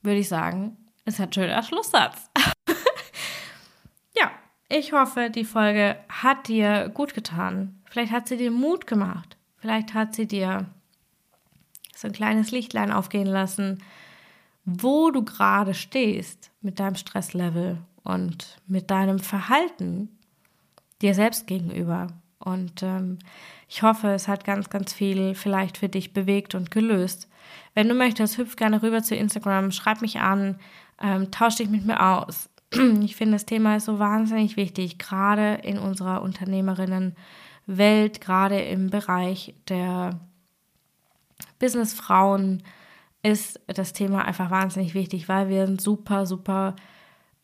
würde 0.02 0.18
ich 0.18 0.28
sagen, 0.28 0.76
ist 1.04 1.20
ein 1.20 1.32
schöner 1.32 1.62
Schlusssatz. 1.62 2.30
ja, 4.16 4.30
ich 4.68 4.92
hoffe, 4.92 5.30
die 5.30 5.44
Folge 5.44 5.96
hat 6.08 6.48
dir 6.48 6.88
gut 6.90 7.14
getan. 7.14 7.80
Vielleicht 7.88 8.12
hat 8.12 8.28
sie 8.28 8.36
dir 8.36 8.50
Mut 8.50 8.86
gemacht. 8.86 9.36
Vielleicht 9.56 9.94
hat 9.94 10.14
sie 10.14 10.26
dir 10.26 10.66
so 11.94 12.08
ein 12.08 12.12
kleines 12.12 12.50
Lichtlein 12.50 12.92
aufgehen 12.92 13.26
lassen, 13.26 13.82
wo 14.64 15.10
du 15.10 15.24
gerade 15.24 15.74
stehst 15.74 16.50
mit 16.60 16.80
deinem 16.80 16.96
Stresslevel 16.96 17.78
und 18.02 18.58
mit 18.66 18.90
deinem 18.90 19.18
Verhalten 19.18 20.08
dir 21.02 21.14
selbst 21.14 21.46
gegenüber. 21.46 22.08
Und 22.38 22.82
ähm, 22.82 23.18
ich 23.68 23.82
hoffe, 23.82 24.08
es 24.08 24.28
hat 24.28 24.44
ganz, 24.44 24.70
ganz 24.70 24.92
viel 24.92 25.34
vielleicht 25.34 25.78
für 25.78 25.88
dich 25.88 26.12
bewegt 26.12 26.54
und 26.54 26.70
gelöst. 26.70 27.28
Wenn 27.74 27.88
du 27.88 27.94
möchtest, 27.94 28.38
hüpf 28.38 28.56
gerne 28.56 28.82
rüber 28.82 29.02
zu 29.02 29.14
Instagram, 29.14 29.70
schreib 29.70 30.02
mich 30.02 30.20
an, 30.20 30.58
ähm, 31.02 31.30
tausch 31.30 31.56
dich 31.56 31.68
mit 31.68 31.84
mir 31.84 32.00
aus. 32.00 32.48
Ich 33.02 33.16
finde, 33.16 33.34
das 33.34 33.46
Thema 33.46 33.76
ist 33.76 33.84
so 33.84 33.98
wahnsinnig 33.98 34.56
wichtig, 34.56 34.98
gerade 34.98 35.60
in 35.62 35.78
unserer 35.78 36.22
Unternehmerinnenwelt, 36.22 38.20
gerade 38.20 38.60
im 38.60 38.90
Bereich 38.90 39.54
der 39.68 40.18
Businessfrauen, 41.58 42.62
ist 43.24 43.58
das 43.66 43.94
Thema 43.94 44.24
einfach 44.24 44.50
wahnsinnig 44.50 44.94
wichtig, 44.94 45.28
weil 45.28 45.48
wir 45.48 45.62
einen 45.62 45.78
super, 45.78 46.26
super 46.26 46.76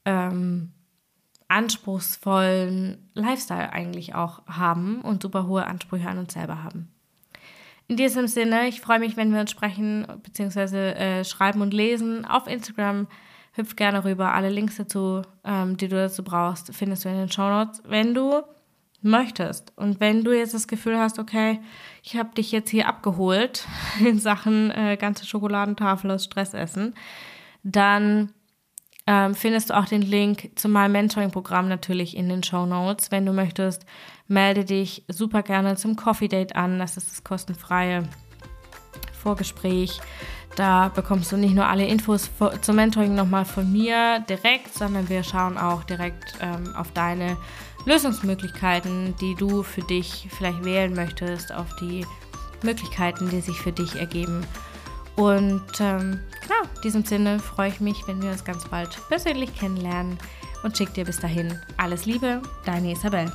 ähm, 0.04 0.72
anspruchsvollen 1.48 3.10
Lifestyle 3.14 3.72
eigentlich 3.72 4.14
auch 4.14 4.46
haben 4.46 5.00
und 5.00 5.22
super 5.22 5.46
hohe 5.46 5.66
Ansprüche 5.66 6.08
an 6.08 6.18
uns 6.18 6.34
selber 6.34 6.62
haben. 6.62 6.92
In 7.88 7.96
diesem 7.96 8.28
Sinne, 8.28 8.68
ich 8.68 8.80
freue 8.80 9.00
mich, 9.00 9.16
wenn 9.16 9.32
wir 9.32 9.40
uns 9.40 9.50
sprechen 9.50 10.06
bzw. 10.22 10.90
Äh, 10.90 11.24
schreiben 11.24 11.62
und 11.62 11.74
lesen 11.74 12.24
auf 12.24 12.46
Instagram. 12.46 13.08
Hüpf 13.52 13.74
gerne 13.74 14.04
rüber. 14.04 14.32
Alle 14.32 14.50
Links 14.50 14.76
dazu, 14.76 15.22
ähm, 15.44 15.76
die 15.76 15.88
du 15.88 15.96
dazu 15.96 16.22
brauchst, 16.22 16.72
findest 16.74 17.04
du 17.04 17.08
in 17.08 17.16
den 17.16 17.32
Show 17.32 17.48
Notes. 17.48 17.82
Wenn 17.84 18.14
du 18.14 18.42
möchtest. 19.02 19.72
Und 19.76 20.00
wenn 20.00 20.24
du 20.24 20.36
jetzt 20.36 20.54
das 20.54 20.68
Gefühl 20.68 20.98
hast, 20.98 21.18
okay, 21.18 21.60
ich 22.02 22.16
habe 22.16 22.34
dich 22.34 22.52
jetzt 22.52 22.70
hier 22.70 22.88
abgeholt 22.88 23.66
in 24.04 24.18
Sachen 24.18 24.70
äh, 24.70 24.96
ganze 24.96 25.26
Schokoladentafel 25.26 26.10
aus 26.10 26.24
Stressessen, 26.24 26.94
dann 27.62 28.32
ähm, 29.06 29.34
findest 29.34 29.70
du 29.70 29.76
auch 29.76 29.86
den 29.86 30.02
Link 30.02 30.50
zu 30.54 30.68
meinem 30.68 30.92
Mentoring-Programm 30.92 31.68
natürlich 31.68 32.16
in 32.16 32.28
den 32.28 32.42
Show 32.42 32.66
Notes. 32.66 33.10
Wenn 33.10 33.26
du 33.26 33.32
möchtest, 33.32 33.84
melde 34.28 34.64
dich 34.64 35.04
super 35.08 35.42
gerne 35.42 35.76
zum 35.76 35.96
Coffee 35.96 36.28
Date 36.28 36.54
an. 36.54 36.78
Das 36.78 36.96
ist 36.96 37.10
das 37.10 37.24
kostenfreie 37.24 38.04
Vorgespräch. 39.12 40.00
Da 40.56 40.88
bekommst 40.88 41.32
du 41.32 41.36
nicht 41.36 41.54
nur 41.54 41.66
alle 41.66 41.86
Infos 41.86 42.30
zum 42.60 42.76
Mentoring 42.76 43.14
nochmal 43.14 43.44
von 43.44 43.70
mir 43.70 44.20
direkt, 44.28 44.74
sondern 44.74 45.08
wir 45.08 45.22
schauen 45.22 45.56
auch 45.56 45.84
direkt 45.84 46.34
ähm, 46.40 46.74
auf 46.74 46.92
deine 46.92 47.36
Lösungsmöglichkeiten, 47.84 49.14
die 49.20 49.34
du 49.34 49.62
für 49.62 49.82
dich 49.82 50.28
vielleicht 50.30 50.64
wählen 50.64 50.94
möchtest, 50.94 51.52
auf 51.52 51.74
die 51.76 52.06
Möglichkeiten, 52.62 53.30
die 53.30 53.40
sich 53.40 53.56
für 53.56 53.72
dich 53.72 53.96
ergeben. 53.96 54.46
Und 55.16 55.62
ähm, 55.80 56.20
genau, 56.42 56.62
in 56.76 56.80
diesem 56.82 57.04
Sinne 57.04 57.38
freue 57.38 57.70
ich 57.70 57.80
mich, 57.80 58.06
wenn 58.06 58.22
wir 58.22 58.30
uns 58.30 58.44
ganz 58.44 58.66
bald 58.66 58.96
persönlich 59.08 59.54
kennenlernen 59.54 60.18
und 60.62 60.76
schicke 60.76 60.92
dir 60.92 61.04
bis 61.04 61.18
dahin 61.18 61.58
alles 61.76 62.06
Liebe, 62.06 62.42
deine 62.64 62.92
Isabel. 62.92 63.32